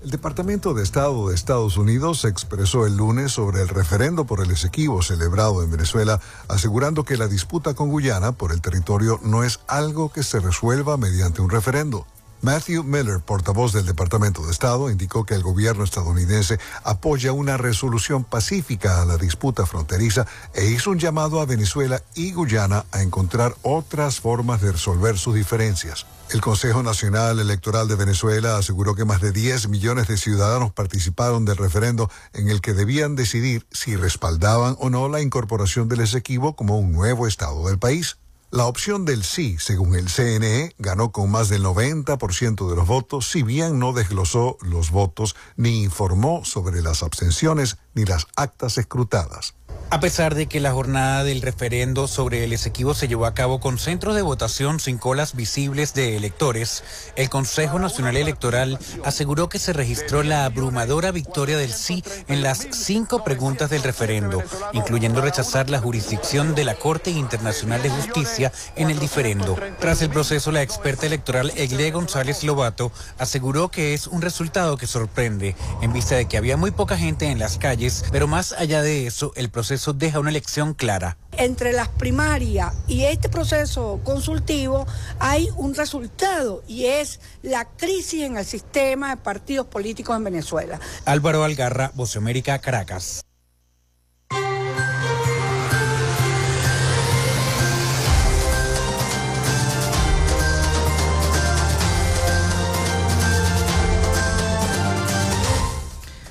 El 0.00 0.10
Departamento 0.10 0.74
de 0.74 0.84
Estado 0.84 1.28
de 1.28 1.34
Estados 1.34 1.76
Unidos 1.76 2.24
expresó 2.24 2.86
el 2.86 2.96
lunes 2.96 3.32
sobre 3.32 3.62
el 3.62 3.68
referendo 3.68 4.26
por 4.26 4.40
el 4.40 4.50
Esequibo 4.52 5.02
celebrado 5.02 5.64
en 5.64 5.72
Venezuela, 5.72 6.20
asegurando 6.46 7.02
que 7.02 7.16
la 7.16 7.26
disputa 7.26 7.74
con 7.74 7.90
Guyana 7.90 8.30
por 8.30 8.52
el 8.52 8.60
territorio 8.60 9.18
no 9.24 9.42
es 9.42 9.58
algo 9.66 10.12
que 10.12 10.22
se 10.22 10.38
resuelva 10.38 10.96
mediante 10.96 11.42
un 11.42 11.50
referendo. 11.50 12.06
Matthew 12.40 12.84
Miller, 12.84 13.18
portavoz 13.18 13.72
del 13.72 13.84
Departamento 13.84 14.46
de 14.46 14.52
Estado, 14.52 14.90
indicó 14.90 15.24
que 15.24 15.34
el 15.34 15.42
gobierno 15.42 15.82
estadounidense 15.82 16.60
apoya 16.84 17.32
una 17.32 17.56
resolución 17.56 18.22
pacífica 18.22 19.02
a 19.02 19.04
la 19.04 19.16
disputa 19.16 19.66
fronteriza 19.66 20.24
e 20.54 20.66
hizo 20.66 20.90
un 20.90 21.00
llamado 21.00 21.40
a 21.40 21.46
Venezuela 21.46 22.00
y 22.14 22.32
Guyana 22.32 22.84
a 22.92 23.02
encontrar 23.02 23.56
otras 23.62 24.20
formas 24.20 24.60
de 24.60 24.70
resolver 24.70 25.18
sus 25.18 25.34
diferencias. 25.34 26.06
El 26.30 26.40
Consejo 26.40 26.82
Nacional 26.82 27.40
Electoral 27.40 27.88
de 27.88 27.96
Venezuela 27.96 28.56
aseguró 28.56 28.94
que 28.94 29.04
más 29.04 29.20
de 29.20 29.32
10 29.32 29.68
millones 29.68 30.06
de 30.06 30.16
ciudadanos 30.16 30.72
participaron 30.72 31.44
del 31.44 31.56
referendo 31.56 32.08
en 32.34 32.50
el 32.50 32.60
que 32.60 32.72
debían 32.72 33.16
decidir 33.16 33.66
si 33.72 33.96
respaldaban 33.96 34.76
o 34.78 34.90
no 34.90 35.08
la 35.08 35.22
incorporación 35.22 35.88
del 35.88 36.02
Esequibo 36.02 36.54
como 36.54 36.78
un 36.78 36.92
nuevo 36.92 37.26
estado 37.26 37.66
del 37.66 37.78
país. 37.78 38.18
La 38.50 38.64
opción 38.64 39.04
del 39.04 39.24
sí, 39.24 39.58
según 39.58 39.94
el 39.94 40.08
CNE, 40.08 40.74
ganó 40.78 41.12
con 41.12 41.30
más 41.30 41.50
del 41.50 41.64
90% 41.64 42.70
de 42.70 42.76
los 42.76 42.86
votos, 42.86 43.30
si 43.30 43.42
bien 43.42 43.78
no 43.78 43.92
desglosó 43.92 44.56
los 44.62 44.90
votos 44.90 45.36
ni 45.56 45.82
informó 45.82 46.46
sobre 46.46 46.80
las 46.80 47.02
abstenciones 47.02 47.76
ni 47.92 48.06
las 48.06 48.26
actas 48.36 48.78
escrutadas. 48.78 49.54
A 49.90 50.00
pesar 50.00 50.34
de 50.34 50.46
que 50.48 50.60
la 50.60 50.72
jornada 50.72 51.24
del 51.24 51.40
referendo 51.40 52.08
sobre 52.08 52.44
el 52.44 52.52
Esequibo 52.52 52.92
se 52.92 53.08
llevó 53.08 53.24
a 53.24 53.32
cabo 53.32 53.58
con 53.58 53.78
centros 53.78 54.14
de 54.14 54.20
votación 54.20 54.80
sin 54.80 54.98
colas 54.98 55.34
visibles 55.34 55.94
de 55.94 56.14
electores, 56.14 56.84
el 57.16 57.30
Consejo 57.30 57.78
Nacional 57.78 58.18
Electoral 58.18 58.78
aseguró 59.06 59.48
que 59.48 59.58
se 59.58 59.72
registró 59.72 60.22
la 60.22 60.44
abrumadora 60.44 61.10
victoria 61.10 61.56
del 61.56 61.72
sí 61.72 62.04
en 62.28 62.42
las 62.42 62.68
cinco 62.70 63.24
preguntas 63.24 63.70
del 63.70 63.82
referendo, 63.82 64.42
incluyendo 64.74 65.22
rechazar 65.22 65.70
la 65.70 65.80
jurisdicción 65.80 66.54
de 66.54 66.64
la 66.64 66.74
Corte 66.74 67.10
Internacional 67.10 67.82
de 67.82 67.88
Justicia 67.88 68.52
en 68.76 68.90
el 68.90 68.98
diferendo. 68.98 69.56
Tras 69.80 70.02
el 70.02 70.10
proceso, 70.10 70.52
la 70.52 70.60
experta 70.60 71.06
electoral 71.06 71.50
Egle 71.56 71.92
González 71.92 72.44
Lobato 72.44 72.92
aseguró 73.16 73.70
que 73.70 73.94
es 73.94 74.06
un 74.06 74.20
resultado 74.20 74.76
que 74.76 74.86
sorprende, 74.86 75.56
en 75.80 75.94
vista 75.94 76.14
de 76.14 76.26
que 76.26 76.36
había 76.36 76.58
muy 76.58 76.72
poca 76.72 76.98
gente 76.98 77.30
en 77.30 77.38
las 77.38 77.56
calles, 77.56 78.04
pero 78.12 78.26
más 78.26 78.52
allá 78.52 78.82
de 78.82 79.06
eso, 79.06 79.32
el 79.34 79.48
proceso 79.48 79.77
eso 79.78 79.92
deja 79.92 80.18
una 80.18 80.30
elección 80.30 80.74
clara. 80.74 81.16
Entre 81.32 81.72
las 81.72 81.88
primarias 81.88 82.74
y 82.88 83.04
este 83.04 83.28
proceso 83.28 84.00
consultivo 84.02 84.86
hay 85.20 85.48
un 85.56 85.74
resultado 85.74 86.64
y 86.66 86.86
es 86.86 87.20
la 87.42 87.64
crisis 87.64 88.24
en 88.24 88.36
el 88.36 88.44
sistema 88.44 89.10
de 89.10 89.22
partidos 89.22 89.68
políticos 89.68 90.16
en 90.16 90.24
Venezuela. 90.24 90.80
Álvaro 91.04 91.44
Algarra, 91.44 91.92
América, 92.16 92.58
Caracas. 92.58 93.22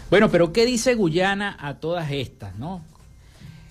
Bueno, 0.10 0.30
pero 0.30 0.52
¿qué 0.52 0.66
dice 0.66 0.96
Guyana 0.96 1.58
a 1.60 1.76
todas 1.80 2.12
estas, 2.12 2.56
no? 2.56 2.82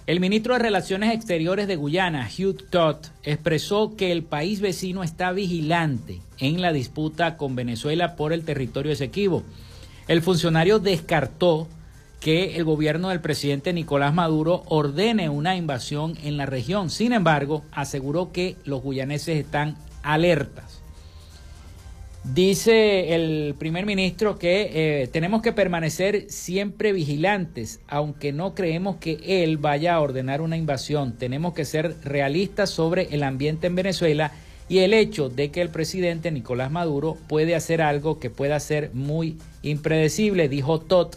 El 0.06 0.20
ministro 0.20 0.54
de 0.54 0.60
Relaciones 0.60 1.12
Exteriores 1.12 1.66
de 1.66 1.74
Guyana, 1.74 2.30
Hugh 2.30 2.68
Todd, 2.70 2.98
expresó 3.24 3.96
que 3.96 4.12
el 4.12 4.22
país 4.22 4.60
vecino 4.60 5.02
está 5.02 5.32
vigilante 5.32 6.20
en 6.38 6.62
la 6.62 6.72
disputa 6.72 7.36
con 7.36 7.56
Venezuela 7.56 8.14
por 8.14 8.32
el 8.32 8.44
territorio 8.44 8.92
Esequibo. 8.92 9.42
El 10.06 10.22
funcionario 10.22 10.78
descartó 10.78 11.66
que 12.20 12.54
el 12.54 12.62
gobierno 12.62 13.08
del 13.08 13.20
presidente 13.20 13.72
Nicolás 13.72 14.14
Maduro 14.14 14.62
ordene 14.66 15.28
una 15.28 15.56
invasión 15.56 16.16
en 16.22 16.36
la 16.36 16.46
región. 16.46 16.88
Sin 16.88 17.12
embargo, 17.12 17.64
aseguró 17.72 18.30
que 18.30 18.54
los 18.64 18.82
guyaneses 18.82 19.36
están 19.38 19.76
alertas. 20.04 20.65
Dice 22.34 23.14
el 23.14 23.54
primer 23.56 23.86
ministro 23.86 24.36
que 24.36 24.70
eh, 25.02 25.06
tenemos 25.06 25.42
que 25.42 25.52
permanecer 25.52 26.26
siempre 26.28 26.92
vigilantes, 26.92 27.80
aunque 27.86 28.32
no 28.32 28.55
creemos 28.55 28.96
que 28.96 29.44
él 29.44 29.59
vaya 29.59 29.94
a 29.94 30.01
ordenar 30.01 30.40
una 30.40 30.57
invasión. 30.57 31.16
Tenemos 31.16 31.55
que 31.55 31.64
ser 31.64 31.94
realistas 32.03 32.70
sobre 32.70 33.14
el 33.14 33.22
ambiente 33.22 33.68
en 33.68 33.76
Venezuela 33.76 34.32
y 34.68 34.78
el 34.78 34.92
hecho 34.92 35.28
de 35.28 35.53
que 35.53 35.62
el 35.62 35.68
presidente 35.68 36.32
Nicolás 36.32 36.72
Maduro 36.72 37.16
puede 37.28 37.55
hacer 37.55 37.80
algo 37.80 38.18
que 38.18 38.28
pueda 38.28 38.59
ser 38.59 38.90
muy 38.92 39.38
impredecible, 39.62 40.48
dijo 40.48 40.80
Todd 40.80 41.14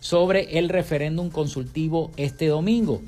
sobre 0.00 0.58
el 0.58 0.68
referéndum 0.68 1.30
consultivo 1.30 2.10
este 2.16 2.48
domingo. 2.48 3.00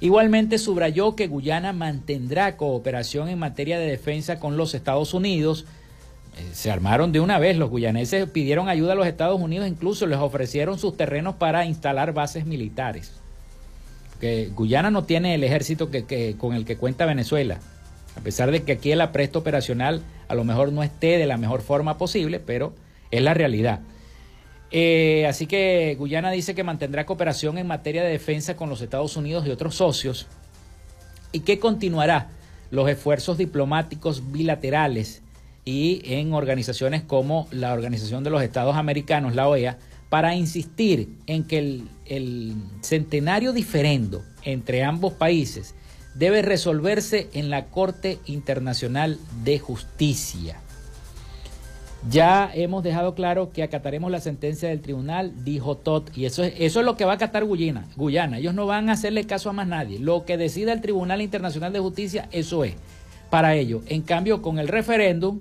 Igualmente 0.00 0.58
subrayó 0.58 1.14
que 1.14 1.28
Guyana 1.28 1.72
mantendrá 1.72 2.56
cooperación 2.56 3.28
en 3.28 3.38
materia 3.38 3.78
de 3.78 3.86
defensa 3.86 4.40
con 4.40 4.56
los 4.56 4.74
Estados 4.74 5.14
Unidos, 5.14 5.66
se 6.52 6.70
armaron 6.70 7.12
de 7.12 7.20
una 7.20 7.38
vez. 7.38 7.56
Los 7.56 7.70
guyaneses 7.70 8.28
pidieron 8.28 8.68
ayuda 8.68 8.92
a 8.92 8.96
los 8.96 9.06
Estados 9.06 9.40
Unidos, 9.40 9.68
incluso 9.68 10.06
les 10.06 10.18
ofrecieron 10.18 10.78
sus 10.78 10.96
terrenos 10.96 11.36
para 11.36 11.64
instalar 11.66 12.12
bases 12.12 12.46
militares. 12.46 13.12
Que 14.20 14.50
Guyana 14.54 14.90
no 14.90 15.04
tiene 15.04 15.34
el 15.34 15.44
ejército 15.44 15.90
que, 15.90 16.36
con 16.38 16.54
el 16.54 16.64
que 16.64 16.76
cuenta 16.76 17.06
Venezuela. 17.06 17.58
A 18.16 18.20
pesar 18.20 18.50
de 18.50 18.62
que 18.62 18.72
aquí 18.72 18.92
el 18.92 19.00
apresto 19.00 19.38
operacional 19.38 20.02
a 20.28 20.34
lo 20.34 20.44
mejor 20.44 20.72
no 20.72 20.82
esté 20.82 21.18
de 21.18 21.26
la 21.26 21.36
mejor 21.36 21.62
forma 21.62 21.96
posible, 21.96 22.40
pero 22.40 22.74
es 23.10 23.22
la 23.22 23.34
realidad. 23.34 23.80
Eh, 24.70 25.26
así 25.28 25.46
que 25.46 25.96
Guyana 25.98 26.30
dice 26.30 26.54
que 26.54 26.62
mantendrá 26.62 27.06
cooperación 27.06 27.58
en 27.58 27.66
materia 27.66 28.04
de 28.04 28.10
defensa 28.10 28.56
con 28.56 28.68
los 28.68 28.82
Estados 28.82 29.16
Unidos 29.16 29.46
y 29.46 29.50
otros 29.50 29.74
socios 29.74 30.26
y 31.32 31.40
que 31.40 31.58
continuará 31.58 32.28
los 32.70 32.88
esfuerzos 32.88 33.36
diplomáticos 33.36 34.30
bilaterales 34.30 35.22
y 35.64 36.02
en 36.04 36.32
organizaciones 36.32 37.02
como 37.02 37.48
la 37.50 37.72
Organización 37.72 38.24
de 38.24 38.30
los 38.30 38.42
Estados 38.42 38.76
Americanos, 38.76 39.34
la 39.34 39.48
OEA, 39.48 39.78
para 40.08 40.34
insistir 40.34 41.16
en 41.26 41.44
que 41.44 41.58
el, 41.58 41.88
el 42.06 42.54
centenario 42.80 43.52
diferendo 43.52 44.24
entre 44.42 44.82
ambos 44.82 45.12
países 45.12 45.74
debe 46.14 46.42
resolverse 46.42 47.28
en 47.32 47.50
la 47.50 47.66
Corte 47.66 48.18
Internacional 48.26 49.18
de 49.44 49.58
Justicia. 49.58 50.60
Ya 52.08 52.50
hemos 52.54 52.82
dejado 52.82 53.14
claro 53.14 53.52
que 53.52 53.62
acataremos 53.62 54.10
la 54.10 54.20
sentencia 54.20 54.70
del 54.70 54.80
tribunal, 54.80 55.44
dijo 55.44 55.76
Todd, 55.76 56.04
y 56.16 56.24
eso 56.24 56.42
es, 56.42 56.54
eso 56.58 56.80
es 56.80 56.86
lo 56.86 56.96
que 56.96 57.04
va 57.04 57.12
a 57.12 57.16
acatar 57.16 57.44
Guyana, 57.44 57.86
Guyana. 57.94 58.38
Ellos 58.38 58.54
no 58.54 58.66
van 58.66 58.88
a 58.88 58.92
hacerle 58.92 59.26
caso 59.26 59.50
a 59.50 59.52
más 59.52 59.66
nadie. 59.66 59.98
Lo 59.98 60.24
que 60.24 60.38
decida 60.38 60.72
el 60.72 60.80
Tribunal 60.80 61.20
Internacional 61.20 61.74
de 61.74 61.78
Justicia, 61.78 62.28
eso 62.32 62.64
es 62.64 62.74
para 63.28 63.54
ellos. 63.54 63.82
En 63.86 64.00
cambio, 64.00 64.40
con 64.40 64.58
el 64.58 64.68
referéndum, 64.68 65.40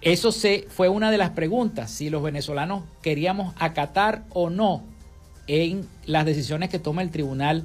eso 0.00 0.32
se, 0.32 0.66
fue 0.68 0.88
una 0.88 1.10
de 1.10 1.18
las 1.18 1.30
preguntas, 1.30 1.90
si 1.90 2.10
los 2.10 2.22
venezolanos 2.22 2.84
queríamos 3.02 3.54
acatar 3.58 4.24
o 4.30 4.50
no 4.50 4.84
en 5.46 5.86
las 6.04 6.26
decisiones 6.26 6.70
que 6.70 6.78
toma 6.78 7.02
el 7.02 7.10
Tribunal 7.10 7.64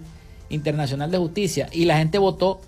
Internacional 0.49 1.11
de 1.11 1.17
Justicia. 1.17 1.69
Y 1.71 1.85
la 1.85 1.97
gente 1.97 2.17
votó 2.17 2.61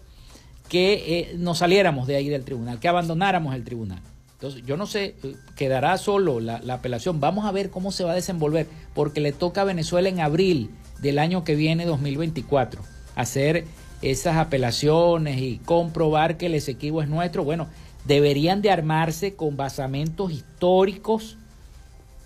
que 0.70 0.93
eh, 1.20 1.36
nos 1.38 1.59
saliéramos 1.59 2.07
de 2.07 2.16
ahí 2.16 2.30
del 2.30 2.43
tribunal, 2.43 2.80
que 2.80 2.88
abandonáramos 2.88 3.53
el 3.55 3.64
tribunal. 3.64 4.01
Entonces, 4.34 4.64
yo 4.66 4.76
no 4.76 4.86
sé, 4.88 5.16
quedará 5.55 5.97
solo 5.97 6.39
la, 6.41 6.61
apelación. 6.70 7.20
Vamos 7.20 7.45
a 7.45 7.51
ver 7.51 7.70
cómo 7.70 7.91
se 7.91 8.03
va 8.03 8.11
a 8.11 8.16
desenvolver, 8.16 8.68
porque 8.93 9.22
le 9.22 9.32
toca 9.32 9.61
a 9.61 9.64
Venezuela 9.64 10.09
en 10.09 10.20
abril 10.20 10.72
del 11.01 11.20
año 11.20 11.43
que 11.43 11.55
viene, 11.55 11.86
2024, 11.86 12.82
hacer 13.16 13.66
esas 14.01 14.36
apelaciones 14.36 15.39
y 15.39 15.59
comprobar 15.59 16.36
que 16.38 16.47
el 16.47 16.55
Esequibo 16.55 17.01
es 17.01 17.07
nuestro. 17.07 17.45
Bueno, 17.45 17.68
deberían 18.05 18.61
de 18.61 18.71
armarse 18.71 19.35
con 19.35 19.57
basamentos 19.57 20.31
históricos. 20.31 21.37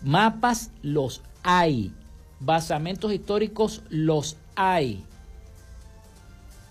Mapas 0.02 0.72
los 0.82 1.22
hay. 1.44 1.92
Basamentos 2.40 3.14
históricos 3.14 3.82
los 3.90 4.38
hay. 4.56 5.04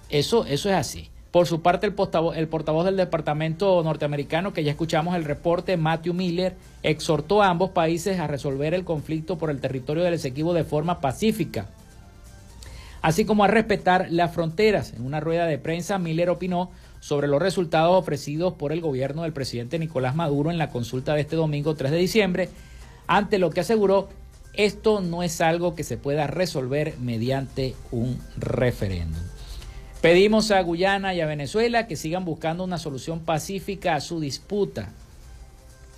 Eso, 0.08 0.44
eso 0.46 0.68
es 0.68 0.74
así. 0.74 1.10
Por 1.36 1.46
su 1.46 1.60
parte, 1.60 1.86
el 1.86 1.92
portavoz, 1.92 2.36
el 2.36 2.48
portavoz 2.48 2.84
del 2.86 2.96
Departamento 2.96 3.82
norteamericano, 3.82 4.54
que 4.54 4.64
ya 4.64 4.70
escuchamos 4.70 5.16
el 5.16 5.24
reporte, 5.24 5.76
Matthew 5.76 6.14
Miller, 6.14 6.54
exhortó 6.82 7.42
a 7.42 7.48
ambos 7.48 7.72
países 7.72 8.18
a 8.20 8.26
resolver 8.26 8.72
el 8.72 8.84
conflicto 8.84 9.36
por 9.36 9.50
el 9.50 9.60
territorio 9.60 10.02
del 10.02 10.14
Esequibo 10.14 10.54
de 10.54 10.64
forma 10.64 11.00
pacífica, 11.00 11.66
así 13.02 13.26
como 13.26 13.44
a 13.44 13.48
respetar 13.48 14.06
las 14.10 14.32
fronteras. 14.32 14.94
En 14.94 15.04
una 15.04 15.20
rueda 15.20 15.46
de 15.46 15.58
prensa, 15.58 15.98
Miller 15.98 16.30
opinó 16.30 16.70
sobre 17.00 17.28
los 17.28 17.40
resultados 17.40 17.94
ofrecidos 17.94 18.54
por 18.54 18.72
el 18.72 18.80
gobierno 18.80 19.22
del 19.22 19.32
presidente 19.32 19.78
Nicolás 19.78 20.14
Maduro 20.14 20.50
en 20.50 20.58
la 20.58 20.70
consulta 20.70 21.14
de 21.14 21.22
este 21.22 21.36
domingo 21.36 21.74
3 21.74 21.90
de 21.92 21.98
diciembre, 21.98 22.48
ante 23.06 23.38
lo 23.38 23.50
que 23.50 23.60
aseguró 23.60 24.08
esto 24.54 25.00
no 25.00 25.22
es 25.22 25.40
algo 25.40 25.74
que 25.74 25.84
se 25.84 25.98
pueda 25.98 26.26
resolver 26.26 26.94
mediante 26.98 27.74
un 27.92 28.18
referéndum. 28.38 29.22
Pedimos 30.00 30.50
a 30.50 30.60
Guyana 30.62 31.14
y 31.14 31.20
a 31.20 31.26
Venezuela 31.26 31.86
que 31.86 31.96
sigan 31.96 32.24
buscando 32.24 32.64
una 32.64 32.78
solución 32.78 33.20
pacífica 33.20 33.94
a 33.94 34.00
su 34.00 34.20
disputa, 34.20 34.90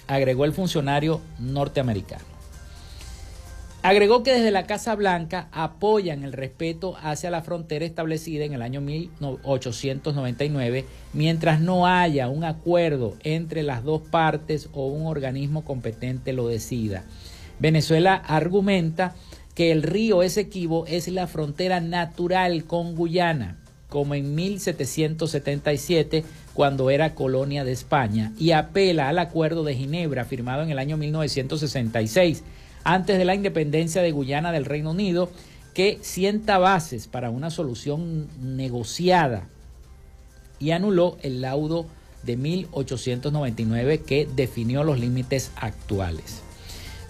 agregó 0.07 0.44
el 0.44 0.53
funcionario 0.53 1.20
norteamericano. 1.38 2.38
Agregó 3.89 4.22
que 4.22 4.34
desde 4.34 4.51
la 4.51 4.66
Casa 4.66 4.95
Blanca 4.95 5.49
apoyan 5.51 6.22
el 6.22 6.34
respeto 6.34 6.95
hacia 7.01 7.30
la 7.30 7.41
frontera 7.41 7.86
establecida 7.86 8.45
en 8.45 8.53
el 8.53 8.61
año 8.61 8.82
1899 8.82 10.84
mientras 11.14 11.62
no 11.62 11.86
haya 11.86 12.28
un 12.28 12.45
acuerdo 12.45 13.14
entre 13.24 13.62
las 13.62 13.84
dos 13.84 14.03
partes 14.03 14.68
o 14.74 14.89
un 14.89 15.07
organismo 15.07 15.64
competente 15.64 16.34
lo 16.34 16.49
decida. 16.49 17.05
Venezuela 17.61 18.14
argumenta 18.14 19.14
que 19.55 19.72
el 19.72 19.82
río 19.82 20.22
Esequibo 20.22 20.84
es 20.84 21.09
la 21.09 21.26
frontera 21.26 21.80
natural 21.80 22.64
con 22.64 22.95
Guyana 22.95 23.57
como 23.89 24.14
en 24.14 24.34
1777 24.34 26.24
cuando 26.53 26.91
era 26.91 27.14
colonia 27.14 27.64
de 27.64 27.72
España 27.72 28.34
y 28.39 28.51
apela 28.51 29.09
al 29.09 29.18
Acuerdo 29.18 29.64
de 29.64 29.76
Ginebra 29.76 30.26
firmado 30.26 30.62
en 30.62 30.68
el 30.68 30.78
año 30.78 30.99
1966 30.99 32.45
antes 32.85 33.18
de 33.18 33.24
la 33.24 33.35
independencia 33.35 34.03
de 34.03 34.12
Guyana 34.12 34.53
del 34.53 34.64
Reino 34.64 34.91
Unido 34.91 35.31
que 35.74 35.99
sienta 36.03 36.59
bases 36.59 37.07
para 37.07 37.31
una 37.31 37.51
solución 37.51 38.29
negociada 38.41 39.47
y 40.59 40.72
anuló 40.72 41.18
el 41.22 41.41
laudo 41.41 41.87
de 42.24 42.37
1899 42.37 44.01
que 44.03 44.29
definió 44.35 44.83
los 44.83 44.99
límites 44.99 45.53
actuales. 45.57 46.43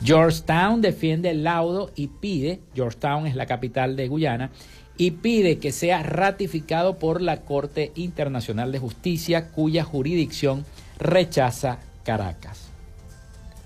Georgetown 0.02 0.80
defiende 0.80 1.30
el 1.30 1.44
laudo 1.44 1.90
y 1.96 2.08
pide, 2.08 2.60
Georgetown 2.74 3.26
es 3.26 3.34
la 3.34 3.46
capital 3.46 3.96
de 3.96 4.08
Guyana, 4.08 4.50
y 4.96 5.12
pide 5.12 5.58
que 5.58 5.72
sea 5.72 6.02
ratificado 6.02 6.98
por 6.98 7.22
la 7.22 7.42
Corte 7.42 7.92
Internacional 7.94 8.72
de 8.72 8.80
Justicia, 8.80 9.48
cuya 9.48 9.84
jurisdicción 9.84 10.64
rechaza 10.98 11.78
Caracas. 12.04 12.68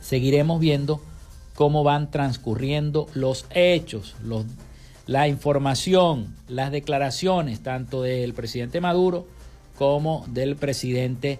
Seguiremos 0.01 0.61
viendo 0.61 1.01
cómo 1.55 1.85
van 1.85 2.11
transcurriendo 2.11 3.07
los 3.15 3.47
hechos, 3.51 4.15
la 5.07 5.29
información, 5.29 6.35
las 6.49 6.71
declaraciones 6.71 7.61
tanto 7.61 8.03
del 8.03 8.35
presidente 8.35 8.81
Maduro 8.81 9.27
como 9.77 10.25
del 10.29 10.57
presidente 10.57 11.39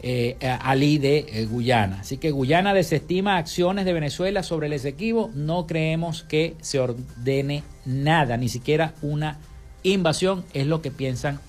eh, 0.00 0.36
Ali 0.62 0.98
de 0.98 1.26
eh, 1.28 1.46
Guyana. 1.46 2.00
Así 2.00 2.18
que 2.18 2.30
Guyana 2.30 2.72
desestima 2.72 3.36
acciones 3.36 3.84
de 3.84 3.92
Venezuela 3.92 4.42
sobre 4.42 4.68
el 4.68 4.74
Esequibo. 4.74 5.30
No 5.34 5.66
creemos 5.66 6.22
que 6.22 6.54
se 6.60 6.78
ordene 6.78 7.64
nada, 7.84 8.36
ni 8.36 8.48
siquiera 8.48 8.94
una 9.02 9.38
invasión, 9.82 10.44
es 10.54 10.66
lo 10.66 10.82
que 10.82 10.90
piensan 10.90 11.40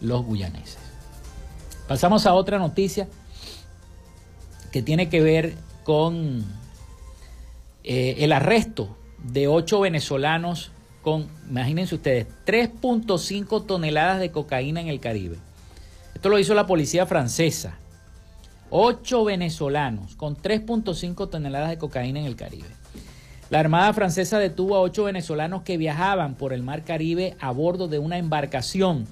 los 0.00 0.24
guyaneses. 0.24 0.78
Pasamos 1.88 2.26
a 2.26 2.34
otra 2.34 2.58
noticia 2.58 3.08
que 4.70 4.82
tiene 4.82 5.08
que 5.08 5.20
ver 5.20 5.54
con 5.84 6.44
eh, 7.84 8.16
el 8.18 8.32
arresto 8.32 8.96
de 9.22 9.46
ocho 9.46 9.80
venezolanos 9.80 10.72
con, 11.02 11.28
imagínense 11.48 11.94
ustedes, 11.94 12.26
3.5 12.46 13.66
toneladas 13.66 14.20
de 14.20 14.30
cocaína 14.30 14.80
en 14.80 14.88
el 14.88 15.00
Caribe. 15.00 15.36
Esto 16.14 16.30
lo 16.30 16.38
hizo 16.38 16.54
la 16.54 16.66
policía 16.66 17.04
francesa. 17.04 17.76
Ocho 18.70 19.24
venezolanos 19.24 20.16
con 20.16 20.36
3.5 20.36 21.28
toneladas 21.28 21.68
de 21.68 21.78
cocaína 21.78 22.20
en 22.20 22.26
el 22.26 22.36
Caribe. 22.36 22.68
La 23.50 23.60
Armada 23.60 23.92
Francesa 23.92 24.38
detuvo 24.38 24.74
a 24.74 24.80
ocho 24.80 25.04
venezolanos 25.04 25.62
que 25.62 25.76
viajaban 25.76 26.34
por 26.34 26.54
el 26.54 26.62
Mar 26.62 26.82
Caribe 26.82 27.36
a 27.38 27.50
bordo 27.50 27.88
de 27.88 27.98
una 27.98 28.16
embarcación 28.16 29.06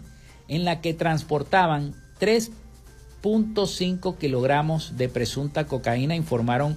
en 0.48 0.64
la 0.64 0.80
que 0.80 0.94
transportaban 0.94 1.94
3.5 2.18 4.16
kilogramos 4.16 4.96
de 4.96 5.10
presunta 5.10 5.66
cocaína, 5.66 6.16
informaron 6.16 6.76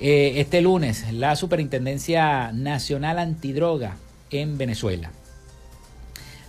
eh, 0.00 0.40
este 0.40 0.62
lunes 0.62 1.12
la 1.12 1.36
Superintendencia 1.36 2.52
Nacional 2.52 3.18
Antidroga 3.18 3.96
en 4.30 4.56
Venezuela. 4.56 5.10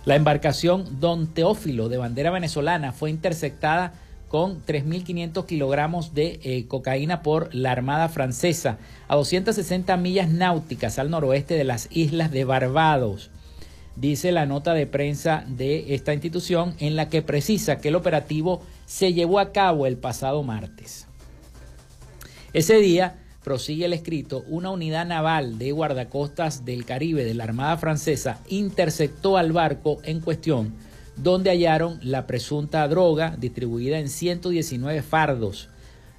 La 0.04 0.16
embarcación 0.16 1.00
Don 1.00 1.28
Teófilo 1.28 1.88
de 1.88 1.98
bandera 1.98 2.30
venezolana 2.30 2.92
fue 2.92 3.10
interceptada 3.10 3.92
con 4.28 4.64
3.500 4.64 5.44
kilogramos 5.44 6.14
de 6.14 6.40
eh, 6.42 6.66
cocaína 6.66 7.22
por 7.22 7.54
la 7.54 7.70
Armada 7.70 8.08
Francesa 8.08 8.78
a 9.06 9.16
260 9.16 9.94
millas 9.98 10.30
náuticas 10.30 10.98
al 10.98 11.10
noroeste 11.10 11.54
de 11.54 11.64
las 11.64 11.88
islas 11.90 12.30
de 12.30 12.44
Barbados. 12.44 13.30
Dice 13.94 14.32
la 14.32 14.46
nota 14.46 14.72
de 14.72 14.86
prensa 14.86 15.44
de 15.46 15.94
esta 15.94 16.14
institución 16.14 16.74
en 16.78 16.96
la 16.96 17.10
que 17.10 17.20
precisa 17.20 17.76
que 17.76 17.88
el 17.88 17.96
operativo 17.96 18.62
se 18.86 19.12
llevó 19.12 19.38
a 19.38 19.52
cabo 19.52 19.86
el 19.86 19.98
pasado 19.98 20.42
martes. 20.42 21.06
Ese 22.54 22.78
día, 22.78 23.21
prosigue 23.42 23.84
el 23.84 23.92
escrito, 23.92 24.44
una 24.48 24.70
unidad 24.70 25.06
naval 25.06 25.58
de 25.58 25.72
guardacostas 25.72 26.64
del 26.64 26.84
Caribe 26.84 27.24
de 27.24 27.34
la 27.34 27.44
Armada 27.44 27.76
Francesa 27.76 28.40
interceptó 28.48 29.36
al 29.36 29.52
barco 29.52 29.98
en 30.04 30.20
cuestión 30.20 30.72
donde 31.16 31.50
hallaron 31.50 31.98
la 32.02 32.26
presunta 32.26 32.86
droga 32.88 33.36
distribuida 33.38 33.98
en 33.98 34.08
119 34.08 35.02
fardos, 35.02 35.68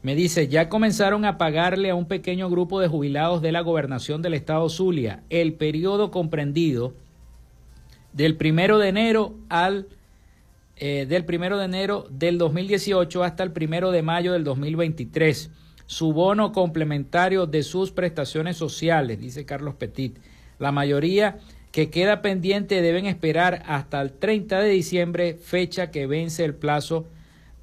Me 0.03 0.13
dice, 0.13 0.47
ya 0.47 0.69
comenzaron 0.69 1.25
a 1.25 1.39
pagarle 1.39 1.89
a 1.89 1.95
un 1.95 2.05
pequeño 2.05 2.47
grupo 2.47 2.79
de 2.79 2.87
jubilados 2.87 3.41
de 3.41 3.51
la 3.51 3.61
gobernación 3.61 4.21
del 4.21 4.35
estado 4.35 4.69
Zulia 4.69 5.23
el 5.31 5.55
periodo 5.55 6.11
comprendido 6.11 6.93
del 8.13 8.37
primero 8.37 8.77
de 8.77 8.89
enero 8.89 9.33
al 9.49 9.87
eh, 10.75 11.05
del 11.07 11.25
primero 11.25 11.57
de 11.57 11.65
enero 11.65 12.07
del 12.09 12.37
2018 12.37 13.23
hasta 13.23 13.43
el 13.43 13.51
primero 13.51 13.91
de 13.91 14.01
mayo 14.01 14.33
del 14.33 14.43
2023. 14.43 15.51
Su 15.85 16.13
bono 16.13 16.51
complementario 16.51 17.45
de 17.45 17.63
sus 17.63 17.91
prestaciones 17.91 18.57
sociales, 18.57 19.19
dice 19.19 19.45
Carlos 19.45 19.75
Petit. 19.75 20.17
La 20.57 20.71
mayoría 20.71 21.39
que 21.71 21.89
queda 21.89 22.21
pendiente 22.21 22.81
deben 22.81 23.05
esperar 23.05 23.63
hasta 23.65 24.01
el 24.01 24.11
30 24.11 24.59
de 24.59 24.69
diciembre, 24.69 25.33
fecha 25.35 25.91
que 25.91 26.07
vence 26.07 26.43
el 26.43 26.53
plazo 26.53 27.07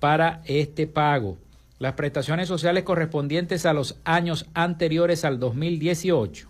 para 0.01 0.43
este 0.47 0.87
pago. 0.87 1.39
Las 1.79 1.95
prestaciones 1.95 2.49
sociales 2.49 2.85
correspondientes 2.85 3.67
a 3.67 3.73
los 3.73 3.99
años 4.05 4.47
anteriores 4.55 5.25
al 5.25 5.39
2018. 5.39 6.49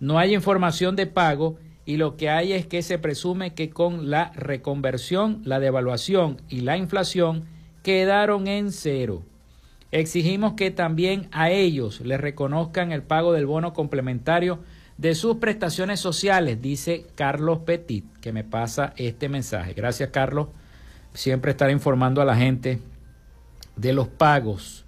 No 0.00 0.18
hay 0.18 0.34
información 0.34 0.96
de 0.96 1.06
pago 1.06 1.56
y 1.84 1.96
lo 1.96 2.16
que 2.16 2.30
hay 2.30 2.52
es 2.52 2.66
que 2.66 2.82
se 2.82 2.98
presume 2.98 3.54
que 3.54 3.70
con 3.70 4.10
la 4.10 4.30
reconversión, 4.34 5.42
la 5.44 5.60
devaluación 5.60 6.40
y 6.48 6.60
la 6.60 6.76
inflación 6.76 7.44
quedaron 7.82 8.46
en 8.46 8.70
cero. 8.72 9.22
Exigimos 9.90 10.54
que 10.54 10.70
también 10.70 11.28
a 11.32 11.50
ellos 11.50 12.00
les 12.00 12.20
reconozcan 12.20 12.92
el 12.92 13.02
pago 13.02 13.32
del 13.32 13.46
bono 13.46 13.72
complementario 13.72 14.60
de 14.96 15.14
sus 15.14 15.36
prestaciones 15.36 16.00
sociales, 16.00 16.62
dice 16.62 17.06
Carlos 17.14 17.58
Petit, 17.66 18.04
que 18.20 18.32
me 18.32 18.44
pasa 18.44 18.94
este 18.96 19.28
mensaje. 19.28 19.74
Gracias, 19.74 20.10
Carlos. 20.10 20.48
Siempre 21.12 21.50
estar 21.50 21.70
informando 21.70 22.22
a 22.22 22.24
la 22.24 22.36
gente 22.36 22.78
de 23.76 23.92
los 23.92 24.08
pagos 24.08 24.84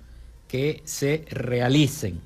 que 0.47 0.81
se 0.85 1.25
realicen. 1.31 2.21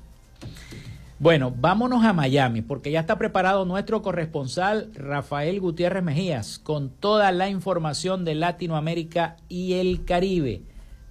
Bueno, 1.21 1.53
vámonos 1.53 2.05
a 2.05 2.13
Miami 2.13 2.61
porque 2.61 2.91
ya 2.91 3.01
está 3.01 3.17
preparado 3.17 3.65
nuestro 3.65 4.01
corresponsal 4.01 4.89
Rafael 4.93 5.59
Gutiérrez 5.59 6.01
Mejías 6.01 6.59
con 6.59 6.89
toda 6.89 7.33
la 7.33 7.49
información 7.49 8.23
de 8.23 8.35
Latinoamérica 8.35 9.35
y 9.49 9.73
el 9.73 10.05
Caribe 10.05 10.63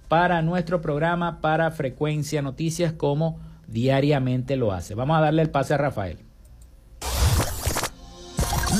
para 0.07 0.41
nuestro 0.41 0.81
programa 0.81 1.41
para 1.41 1.69
Frecuencia 1.69 2.41
Noticias 2.41 2.91
como 2.91 3.39
diariamente 3.67 4.55
lo 4.55 4.71
hace. 4.71 4.95
Vamos 4.95 5.15
a 5.15 5.21
darle 5.21 5.43
el 5.43 5.51
pase 5.51 5.75
a 5.75 5.77
Rafael. 5.77 6.17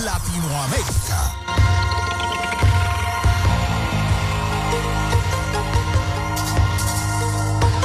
Latinoamérica. 0.03 1.38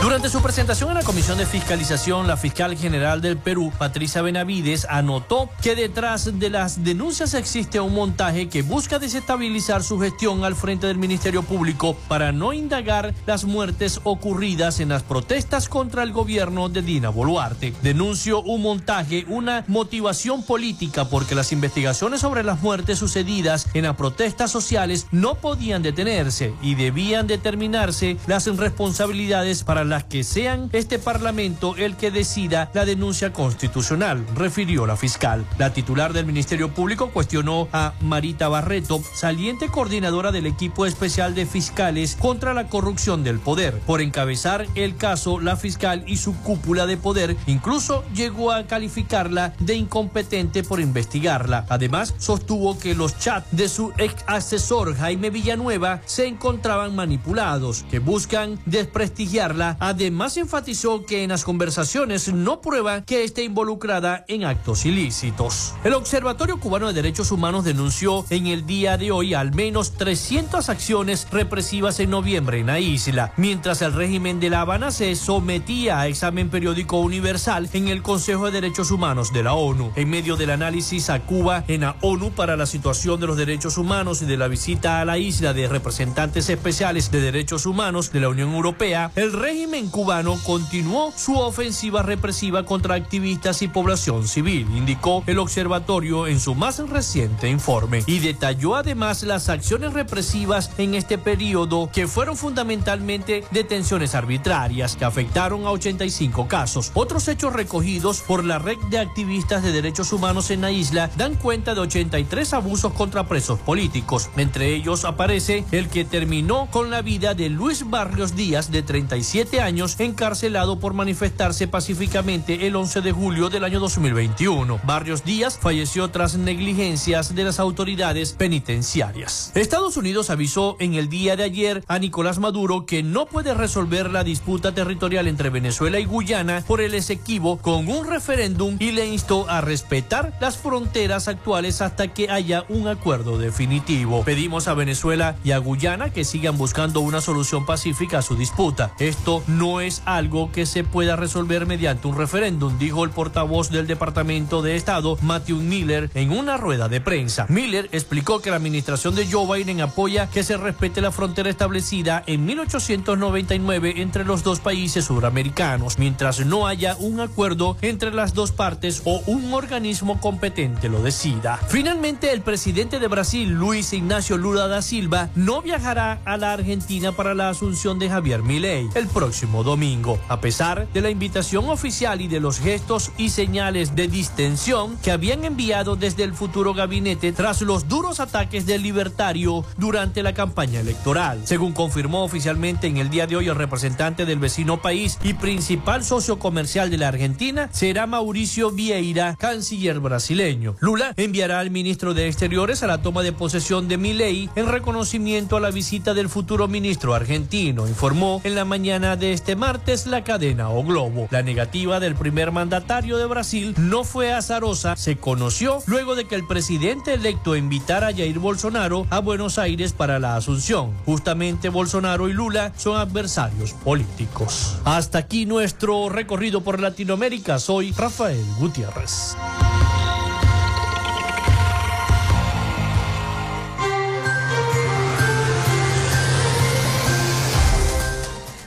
Durante 0.05 0.29
su 0.29 0.43
presentación 0.43 0.91
en 0.91 0.97
la 0.97 1.03
Comisión 1.03 1.39
de 1.39 1.47
Fiscalización, 1.47 2.27
la 2.27 2.37
fiscal 2.37 2.77
general 2.77 3.23
del 3.23 3.39
Perú, 3.39 3.73
Patricia 3.79 4.21
Benavides, 4.21 4.87
anotó 4.91 5.49
que 5.63 5.75
detrás 5.75 6.39
de 6.39 6.51
las 6.51 6.85
denuncias 6.85 7.33
existe 7.33 7.81
un 7.81 7.95
montaje 7.95 8.51
que 8.51 8.61
busca 8.61 8.99
desestabilizar 8.99 9.83
su 9.83 9.99
gestión 9.99 10.45
al 10.45 10.57
frente 10.57 10.87
del 10.87 10.99
Ministerio 10.99 11.43
Público 11.43 11.97
para 12.07 12.33
no 12.33 12.53
indagar 12.53 13.15
las 13.25 13.47
muertes 13.47 13.99
ocurridas 14.05 14.79
en 14.79 14.91
las 14.91 15.03
protestas 15.03 15.71
contra 15.71 16.03
el 16.03 16.13
gobierno 16.13 16.69
de 16.69 16.83
Dina 16.83 17.09
Boluarte. 17.09 17.73
Denunció 17.83 18.43
un 18.43 18.61
montaje, 18.61 19.25
una 19.27 19.65
motivación 19.69 20.43
política 20.43 21.09
porque 21.09 21.35
las 21.35 21.51
investigaciones 21.51 22.21
sobre 22.21 22.43
las 22.43 22.61
muertes 22.61 22.99
sucedidas 22.99 23.69
en 23.73 23.85
las 23.85 23.97
protestas 23.97 24.51
sociales 24.51 25.07
no 25.13 25.37
podían 25.37 25.83
detenerse 25.83 26.53
y 26.61 26.75
debían 26.75 27.27
determinarse 27.27 28.19
las 28.27 28.45
responsabilidades 28.55 29.65
para 29.65 29.83
la 29.83 29.94
que 30.03 30.25
sean 30.25 30.69
este 30.73 30.99
Parlamento 30.99 31.77
el 31.77 31.97
que 31.97 32.11
decida 32.11 32.71
la 32.75 32.85
denuncia 32.85 33.33
constitucional, 33.33 34.27
refirió 34.35 34.87
la 34.87 34.97
fiscal. 34.97 35.47
La 35.59 35.73
titular 35.73 36.13
del 36.13 36.27
Ministerio 36.27 36.75
Público 36.75 37.11
cuestionó 37.11 37.69
a 37.73 37.95
Marita 38.01 38.49
Barreto, 38.49 39.01
saliente 39.15 39.69
coordinadora 39.69 40.33
del 40.33 40.47
equipo 40.47 40.87
especial 40.87 41.35
de 41.35 41.47
fiscales 41.47 42.17
contra 42.21 42.55
la 42.55 42.69
corrupción 42.69 43.23
del 43.23 43.39
poder. 43.39 43.79
Por 43.81 44.01
encabezar 44.01 44.67
el 44.75 44.97
caso, 44.97 45.41
la 45.41 45.57
fiscal 45.57 46.05
y 46.07 46.17
su 46.17 46.35
cúpula 46.43 46.87
de 46.87 46.97
poder 46.97 47.37
incluso 47.47 48.05
llegó 48.15 48.53
a 48.53 48.67
calificarla 48.67 49.55
de 49.61 49.77
incompetente 49.77 50.63
por 50.63 50.81
investigarla. 50.81 51.67
Además, 51.69 52.15
sostuvo 52.19 52.79
que 52.79 52.95
los 52.95 53.19
chats 53.19 53.47
de 53.51 53.69
su 53.69 53.93
ex 53.99 54.25
asesor 54.27 54.97
Jaime 54.97 55.31
Villanueva 55.31 56.01
se 56.05 56.27
encontraban 56.27 56.95
manipulados, 56.95 57.85
que 57.91 57.99
buscan 57.99 58.59
desprestigiarla. 58.67 59.77
Además, 59.85 60.39
enfatizó 60.39 61.05
que 61.05 61.25
en 61.25 61.29
las 61.29 61.45
conversaciones 61.45 62.33
no 62.33 62.63
prueba 62.63 63.03
que 63.03 63.23
esté 63.23 63.45
involucrada 63.45 64.25
en 64.29 64.45
actos 64.45 64.87
ilícitos. 64.87 65.75
El 65.85 65.93
Observatorio 65.93 66.59
Cubano 66.59 66.87
de 66.87 66.95
Derechos 66.95 67.31
Humanos 67.31 67.67
denunció 67.67 68.25
en 68.31 68.47
el 68.47 68.65
día 68.65 68.97
de 68.97 69.11
hoy 69.11 69.35
al 69.35 69.53
menos 69.53 69.93
300 69.99 70.71
acciones 70.71 71.29
represivas 71.31 72.01
en 72.01 72.09
noviembre 72.09 72.61
en 72.61 72.69
la 72.69 72.81
isla, 72.81 73.35
mientras 73.37 73.83
el 73.83 73.93
régimen 73.93 74.41
de 74.41 74.49
La 74.49 74.63
Habana 74.63 74.91
se 74.91 75.15
sometía 75.17 76.01
a 76.01 76.07
examen 76.07 76.49
periódico 76.49 77.01
universal 77.01 77.69
en 77.75 77.89
el 77.89 78.01
Consejo 78.01 78.47
de 78.47 78.53
Derechos 78.53 78.91
Humanos 78.91 79.35
de 79.35 79.43
la 79.43 79.53
ONU. 79.53 79.93
En 79.97 80.09
medio 80.09 80.37
del 80.37 80.49
análisis 80.49 81.11
a 81.11 81.21
Cuba 81.21 81.63
en 81.69 81.83
la 81.83 81.97
ONU 82.01 82.31
para 82.31 82.57
la 82.57 82.65
situación 82.65 83.21
de 83.21 83.27
los 83.27 83.37
derechos 83.37 83.77
humanos 83.77 84.23
y 84.23 84.25
de 84.25 84.39
la 84.39 84.49
visita 84.49 85.03
a 85.03 85.05
la 85.05 85.19
isla 85.19 85.53
de 85.53 85.69
representantes 85.69 86.49
especiales 86.49 87.11
de 87.11 87.21
derechos 87.21 87.67
humanos 87.67 88.13
de 88.13 88.21
la 88.21 88.31
Unión 88.31 88.55
Europea, 88.55 89.11
el 89.15 89.35
régimen 89.35 89.74
cubano 89.83 90.39
continuó 90.45 91.13
su 91.17 91.37
ofensiva 91.37 92.03
represiva 92.03 92.65
contra 92.65 92.95
activistas 92.95 93.61
y 93.61 93.69
población 93.69 94.29
civil, 94.29 94.69
indicó 94.77 95.25
el 95.27 95.41
observatorio 95.41 96.29
en 96.29 96.39
su 96.39 96.55
más 96.55 96.79
reciente 96.89 97.49
informe, 97.51 98.05
y 98.07 98.21
detalló 98.21 98.77
además 98.77 99.25
las 99.25 99.49
acciones 99.49 99.93
represivas 99.93 100.71
en 100.79 100.95
este 100.95 101.19
periodo 101.19 101.91
que 101.93 102.07
fueron 102.07 102.37
fundamentalmente 102.37 103.43
detenciones 103.51 104.15
arbitrarias 104.15 104.95
que 104.95 105.05
afectaron 105.05 105.67
a 105.67 105.73
85 105.73 106.47
casos. 106.47 106.93
Otros 106.95 107.27
hechos 107.27 107.53
recogidos 107.53 108.21
por 108.21 108.45
la 108.45 108.61
red 108.61 108.79
de 108.91 109.01
activistas 109.01 109.65
de 109.65 109.73
derechos 109.73 110.13
humanos 110.13 110.53
en 110.53 110.61
la 110.61 110.71
isla 110.71 111.11
dan 111.17 111.35
cuenta 111.35 111.75
de 111.75 111.81
83 111.81 112.55
abusos 112.55 112.93
contra 112.93 113.27
presos 113.27 113.59
políticos. 113.59 114.31
Entre 114.37 114.73
ellos 114.73 115.05
aparece 115.05 115.65
el 115.73 115.89
que 115.89 116.05
terminó 116.05 116.69
con 116.71 116.91
la 116.91 117.03
vida 117.03 117.35
de 117.35 117.49
Luis 117.49 117.91
Barrios 117.91 118.37
Díaz, 118.37 118.71
de 118.71 118.83
37 118.83 119.61
años, 119.61 119.64
encarcelado 119.69 120.79
por 120.79 120.93
manifestarse 120.93 121.67
pacíficamente 121.67 122.67
el 122.67 122.77
11 122.77 123.01
de 123.01 123.13
julio 123.13 123.49
del 123.49 123.65
año 123.65 123.81
2021. 123.81 124.81
Barrios 124.85 125.25
Díaz 125.25 125.59
falleció 125.59 126.11
tras 126.11 126.37
negligencias 126.37 127.35
de 127.35 127.45
las 127.45 127.59
autoridades 127.59 128.35
penitenciarias. 128.35 129.53
Estados 129.55 129.97
Unidos 129.97 130.29
avisó 130.29 130.77
en 130.81 130.95
el 130.95 131.09
día 131.09 131.37
de 131.37 131.45
ayer 131.45 131.83
a 131.89 131.99
Nicolás 131.99 132.39
Maduro 132.39 132.85
que 132.85 133.03
no 133.03 133.25
puede 133.25 133.55
resolver 133.55 134.11
la 134.11 134.23
disputa 134.23 134.75
territorial 134.75 135.29
entre 135.29 135.49
Venezuela 135.49 135.99
y 135.99 136.05
Guyana 136.05 136.63
por 136.67 136.83
el 136.83 136.93
Esequibo 136.93 137.57
con 137.57 137.89
un 137.89 138.07
referéndum 138.07 138.77
y 138.79 138.93
le 138.93 139.07
instó 139.07 139.49
a 139.49 139.63
respetar 139.63 140.37
las 140.41 140.59
fronteras 140.59 141.27
actuales 141.27 141.81
hasta 141.81 142.09
que 142.09 142.29
haya 142.29 142.65
un 142.69 142.87
acuerdo 142.89 143.39
definitivo. 143.39 144.25
Pedimos 144.25 144.69
a 144.69 144.75
Venezuela 144.75 145.37
y 145.43 145.53
a 145.53 145.59
Guyana 145.59 146.11
que 146.11 146.25
sigan 146.25 146.59
buscando 146.59 147.01
una 147.01 147.23
solución 147.23 147.65
pacífica 147.65 148.19
a 148.19 148.23
su 148.23 148.37
disputa. 148.37 148.93
Esto 148.99 149.43
no 149.59 149.81
es 149.81 150.03
algo 150.05 150.51
que 150.53 150.67
se 150.67 150.85
pueda 150.85 151.17
resolver 151.17 151.67
mediante 151.67 152.09
un 152.09 152.17
referéndum, 152.17 152.79
dijo 152.79 153.05
el 153.05 153.11
portavoz 153.11 153.71
del 153.71 153.87
Departamento 153.87 154.63
de 154.63 154.77
Estado, 154.77 155.17
Matthew 155.23 155.59
Miller, 155.59 156.11
en 156.15 156.33
una 156.33 156.57
rueda 156.57 156.89
de 156.89 157.01
prensa. 157.01 157.47
Miller 157.49 157.89
explicó 157.93 158.41
que 158.41 158.51
la 158.51 158.57
administración 158.57 159.15
de 159.15 159.27
Joe 159.31 159.59
Biden 159.59 159.81
apoya 159.81 160.29
que 160.29 160.43
se 160.43 160.57
respete 160.57 161.01
la 161.01 161.13
frontera 161.13 161.51
establecida 161.51 162.23
en 162.27 162.45
1899 162.45 163.95
entre 163.97 164.25
los 164.25 164.43
dos 164.43 164.61
países 164.61 165.05
suramericanos, 165.07 165.99
mientras 165.99 166.45
no 166.45 166.67
haya 166.67 166.97
un 166.99 167.21
acuerdo 167.21 167.77
entre 167.83 168.13
las 168.13 168.35
dos 168.35 168.53
partes 168.53 169.03
o 169.05 169.23
un 169.27 169.53
organismo 169.53 170.21
competente 170.21 170.89
lo 170.89 171.03
decida. 171.03 171.59
Finalmente, 171.69 172.33
el 172.33 172.41
presidente 172.41 172.99
de 172.99 173.09
Brasil, 173.09 173.51
Luis 173.51 173.93
Ignacio 173.93 174.37
Lula 174.37 174.67
da 174.67 174.83
Silva, 174.83 175.31
no 175.35 175.63
viajará 175.63 176.21
a 176.25 176.37
la 176.37 176.53
Argentina 176.53 177.13
para 177.13 177.35
la 177.35 177.49
asunción 177.49 177.99
de 177.99 178.09
Javier 178.09 178.43
Milei 178.43 178.89
el 178.95 179.07
próximo 179.09 179.44
domingo, 179.47 180.19
a 180.29 180.41
pesar 180.41 180.89
de 180.93 181.01
la 181.01 181.11
invitación 181.11 181.69
oficial 181.69 182.21
y 182.21 182.29
de 182.29 182.41
los 182.41 182.59
gestos 182.59 183.13
y 183.19 183.31
señales 183.31 183.95
de 183.95 184.09
distensión 184.09 184.97
que 185.03 185.11
habían 185.11 185.45
enviado 185.45 185.97
desde 185.97 186.25
el 186.25 186.35
futuro 186.35 186.75
gabinete 186.75 187.33
tras 187.33 187.63
los 187.63 187.89
duros 187.89 188.21
ataques 188.21 188.67
del 188.67 188.83
libertario 188.83 189.65
durante 189.77 190.23
la 190.23 190.35
campaña 190.35 190.81
electoral. 190.81 191.43
Según 191.45 191.73
confirmó 191.73 192.25
oficialmente 192.25 192.87
en 192.87 192.97
el 192.97 193.11
día 193.11 193.27
de 193.27 193.37
hoy 193.37 193.49
el 193.49 193.55
representante 193.55 194.25
del 194.25 194.39
vecino 194.39 194.81
país 194.81 195.19
y 195.23 195.35
principal 195.35 196.05
socio 196.05 196.39
comercial 196.39 196.91
de 196.91 196.99
la 196.99 197.09
Argentina, 197.09 197.69
será 197.73 198.07
Mauricio 198.07 198.71
Vieira, 198.71 199.37
canciller 199.39 200.01
brasileño. 200.01 200.77
Lula 200.81 201.13
enviará 201.17 201.61
al 201.61 201.71
ministro 201.71 202.15
de 202.15 202.29
Exteriores 202.29 202.83
a 202.83 202.87
la 202.87 203.03
toma 203.03 203.23
de 203.23 203.33
posesión 203.33 203.89
de 203.89 203.99
Milei 203.99 204.49
en 204.57 204.69
reconocimiento 204.69 205.57
a 205.57 205.61
la 205.61 205.71
visita 205.71 206.15
del 206.15 206.29
futuro 206.29 206.69
ministro 206.69 207.15
argentino, 207.15 207.87
informó 207.87 208.41
en 208.45 208.55
la 208.55 208.65
mañana 208.65 209.17
de 209.17 209.33
este 209.35 209.57
martes 209.57 210.07
la 210.07 210.25
cadena 210.25 210.71
O 210.71 210.85
Globo. 210.85 211.29
La 211.31 211.43
negativa 211.43 212.01
del 212.01 212.15
primer 212.15 212.53
mandatario 212.53 213.19
de 213.19 213.27
Brasil 213.27 213.75
no 213.77 214.05
fue 214.05 214.33
azarosa, 214.33 214.97
se 214.97 215.17
conoció 215.17 215.83
luego 215.87 216.15
de 216.15 216.27
que 216.27 216.37
el 216.37 216.47
presidente 216.47 217.15
electo 217.15 217.57
invitara 217.57 218.09
a 218.09 218.13
Jair 218.13 218.39
Bolsonaro 218.39 219.07
a 219.11 219.19
Buenos 219.19 219.59
Aires 219.59 219.93
para 219.93 220.19
la 220.19 220.37
asunción. 220.37 220.93
Justamente 221.05 221.69
Bolsonaro 221.69 222.29
y 222.29 222.33
Lula 222.33 222.73
son 222.77 222.97
adversarios 222.97 223.73
políticos. 223.73 224.77
Hasta 224.85 225.19
aquí 225.19 225.47
nuestro 225.47 226.09
recorrido 226.09 226.63
por 226.63 226.81
Latinoamérica. 226.81 227.59
Soy 227.59 227.91
Rafael 227.93 228.45
Gutiérrez. 228.59 229.37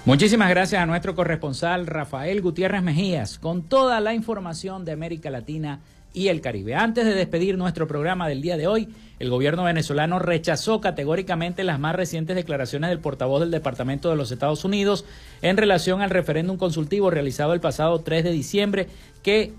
Muchísimas 0.07 0.49
gracias 0.49 0.81
a 0.81 0.85
nuestro 0.85 1.15
corresponsal 1.15 1.85
Rafael 1.85 2.41
Gutiérrez 2.41 2.81
Mejías 2.81 3.37
con 3.39 3.63
toda 3.63 3.99
la 3.99 4.13
información 4.13 4.85
de 4.85 4.93
América 4.93 5.29
Latina 5.29 5.81
y 6.13 6.29
el 6.29 6.39
Caribe. 6.39 6.75
Antes 6.75 7.03
de 7.03 7.13
despedir 7.13 7.57
nuestro 7.57 7.89
programa 7.89 8.29
del 8.29 8.41
día 8.41 8.55
de 8.55 8.67
hoy, 8.67 8.87
el 9.19 9.29
gobierno 9.29 9.65
venezolano 9.65 10.17
rechazó 10.17 10.79
categóricamente 10.79 11.65
las 11.65 11.77
más 11.81 11.93
recientes 11.93 12.37
declaraciones 12.37 12.89
del 12.89 13.01
portavoz 13.01 13.41
del 13.41 13.51
Departamento 13.51 14.09
de 14.09 14.15
los 14.15 14.31
Estados 14.31 14.63
Unidos 14.63 15.03
en 15.41 15.57
relación 15.57 16.01
al 16.01 16.09
referéndum 16.09 16.55
consultivo 16.55 17.11
realizado 17.11 17.51
el 17.51 17.59
pasado 17.59 17.99
3 17.99 18.23
de 18.23 18.31
diciembre 18.31 18.87
que, 19.23 19.55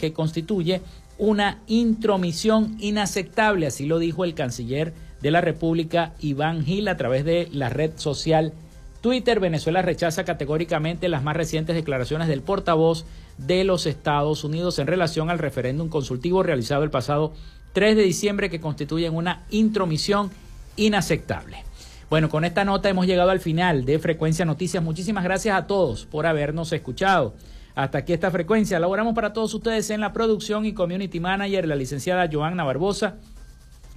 que 0.00 0.12
constituye 0.12 0.82
una 1.18 1.60
intromisión 1.68 2.76
inaceptable, 2.80 3.68
así 3.68 3.86
lo 3.86 4.00
dijo 4.00 4.24
el 4.24 4.34
canciller 4.34 4.92
de 5.22 5.30
la 5.30 5.40
República, 5.40 6.14
Iván 6.18 6.64
Gil, 6.64 6.88
a 6.88 6.96
través 6.96 7.24
de 7.24 7.48
la 7.52 7.68
red 7.68 7.92
social 7.94 8.52
Twitter, 9.06 9.38
Venezuela 9.38 9.82
rechaza 9.82 10.24
categóricamente 10.24 11.08
las 11.08 11.22
más 11.22 11.36
recientes 11.36 11.76
declaraciones 11.76 12.26
del 12.26 12.42
portavoz 12.42 13.04
de 13.38 13.62
los 13.62 13.86
Estados 13.86 14.42
Unidos 14.42 14.80
en 14.80 14.88
relación 14.88 15.30
al 15.30 15.38
referéndum 15.38 15.88
consultivo 15.88 16.42
realizado 16.42 16.82
el 16.82 16.90
pasado 16.90 17.32
3 17.72 17.94
de 17.94 18.02
diciembre 18.02 18.50
que 18.50 18.58
constituyen 18.58 19.14
una 19.14 19.44
intromisión 19.50 20.32
inaceptable. 20.74 21.58
Bueno, 22.10 22.28
con 22.28 22.44
esta 22.44 22.64
nota 22.64 22.88
hemos 22.88 23.06
llegado 23.06 23.30
al 23.30 23.38
final 23.38 23.84
de 23.84 24.00
Frecuencia 24.00 24.44
Noticias. 24.44 24.82
Muchísimas 24.82 25.22
gracias 25.22 25.56
a 25.56 25.68
todos 25.68 26.04
por 26.06 26.26
habernos 26.26 26.72
escuchado. 26.72 27.36
Hasta 27.76 27.98
aquí 27.98 28.12
esta 28.12 28.32
frecuencia. 28.32 28.80
Laboramos 28.80 29.14
para 29.14 29.32
todos 29.32 29.54
ustedes 29.54 29.88
en 29.90 30.00
la 30.00 30.12
producción 30.12 30.66
y 30.66 30.74
community 30.74 31.20
manager, 31.20 31.68
la 31.68 31.76
licenciada 31.76 32.28
Joanna 32.28 32.64
Barbosa, 32.64 33.18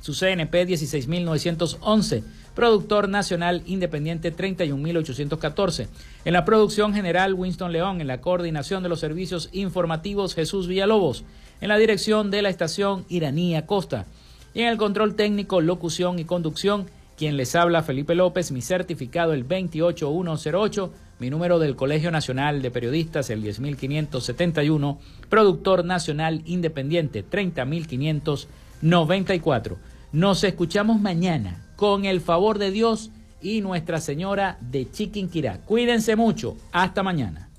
su 0.02 0.14
CNP 0.14 0.68
16911 0.68 2.24
productor 2.60 3.08
nacional 3.08 3.64
independiente 3.68 4.32
31814. 4.32 5.88
En 6.26 6.34
la 6.34 6.44
producción 6.44 6.94
general 6.94 7.34
Winston 7.34 7.72
León, 7.72 8.02
en 8.02 8.08
la 8.08 8.20
coordinación 8.20 8.84
de 8.84 8.90
los 8.90 9.00
servicios 9.00 9.48
informativos 9.54 10.36
Jesús 10.36 10.68
Villalobos, 10.68 11.24
en 11.62 11.70
la 11.70 11.78
dirección 11.78 12.32
de 12.32 12.42
la 12.42 12.50
estación 12.50 13.06
Iranía 13.08 13.66
Costa. 13.66 14.08
Y 14.54 14.60
en 14.60 14.68
el 14.68 14.76
control 14.76 15.16
técnico, 15.16 15.62
locución 15.62 16.20
y 16.20 16.26
conducción, 16.26 16.88
quien 17.18 17.38
les 17.38 17.56
habla 17.56 17.82
Felipe 17.82 18.14
López, 18.14 18.52
mi 18.52 18.62
certificado 18.62 19.32
el 19.32 19.46
28108, 19.46 20.92
mi 21.20 21.30
número 21.30 21.60
del 21.60 21.78
Colegio 21.78 22.12
Nacional 22.12 22.62
de 22.62 22.72
Periodistas 22.72 23.30
el 23.30 23.42
10571, 23.42 25.00
productor 25.30 25.86
nacional 25.86 26.42
independiente 26.44 27.24
30594. 27.24 29.78
Nos 30.12 30.44
escuchamos 30.44 31.00
mañana 31.00 31.64
con 31.76 32.06
el 32.06 32.20
favor 32.20 32.58
de 32.58 32.72
Dios 32.72 33.12
y 33.42 33.62
Nuestra 33.62 34.02
Señora 34.02 34.58
de 34.60 34.90
Chiquinquirá. 34.90 35.60
Cuídense 35.62 36.16
mucho. 36.16 36.58
Hasta 36.72 37.04
mañana. 37.04 37.50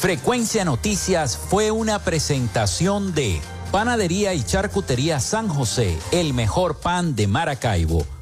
Frecuencia 0.00 0.64
Noticias 0.64 1.36
fue 1.36 1.70
una 1.70 1.98
presentación 2.00 3.14
de 3.14 3.38
Panadería 3.70 4.34
y 4.34 4.42
Charcutería 4.42 5.20
San 5.20 5.48
José, 5.48 5.96
el 6.10 6.34
mejor 6.34 6.80
pan 6.80 7.14
de 7.14 7.28
Maracaibo. 7.28 8.04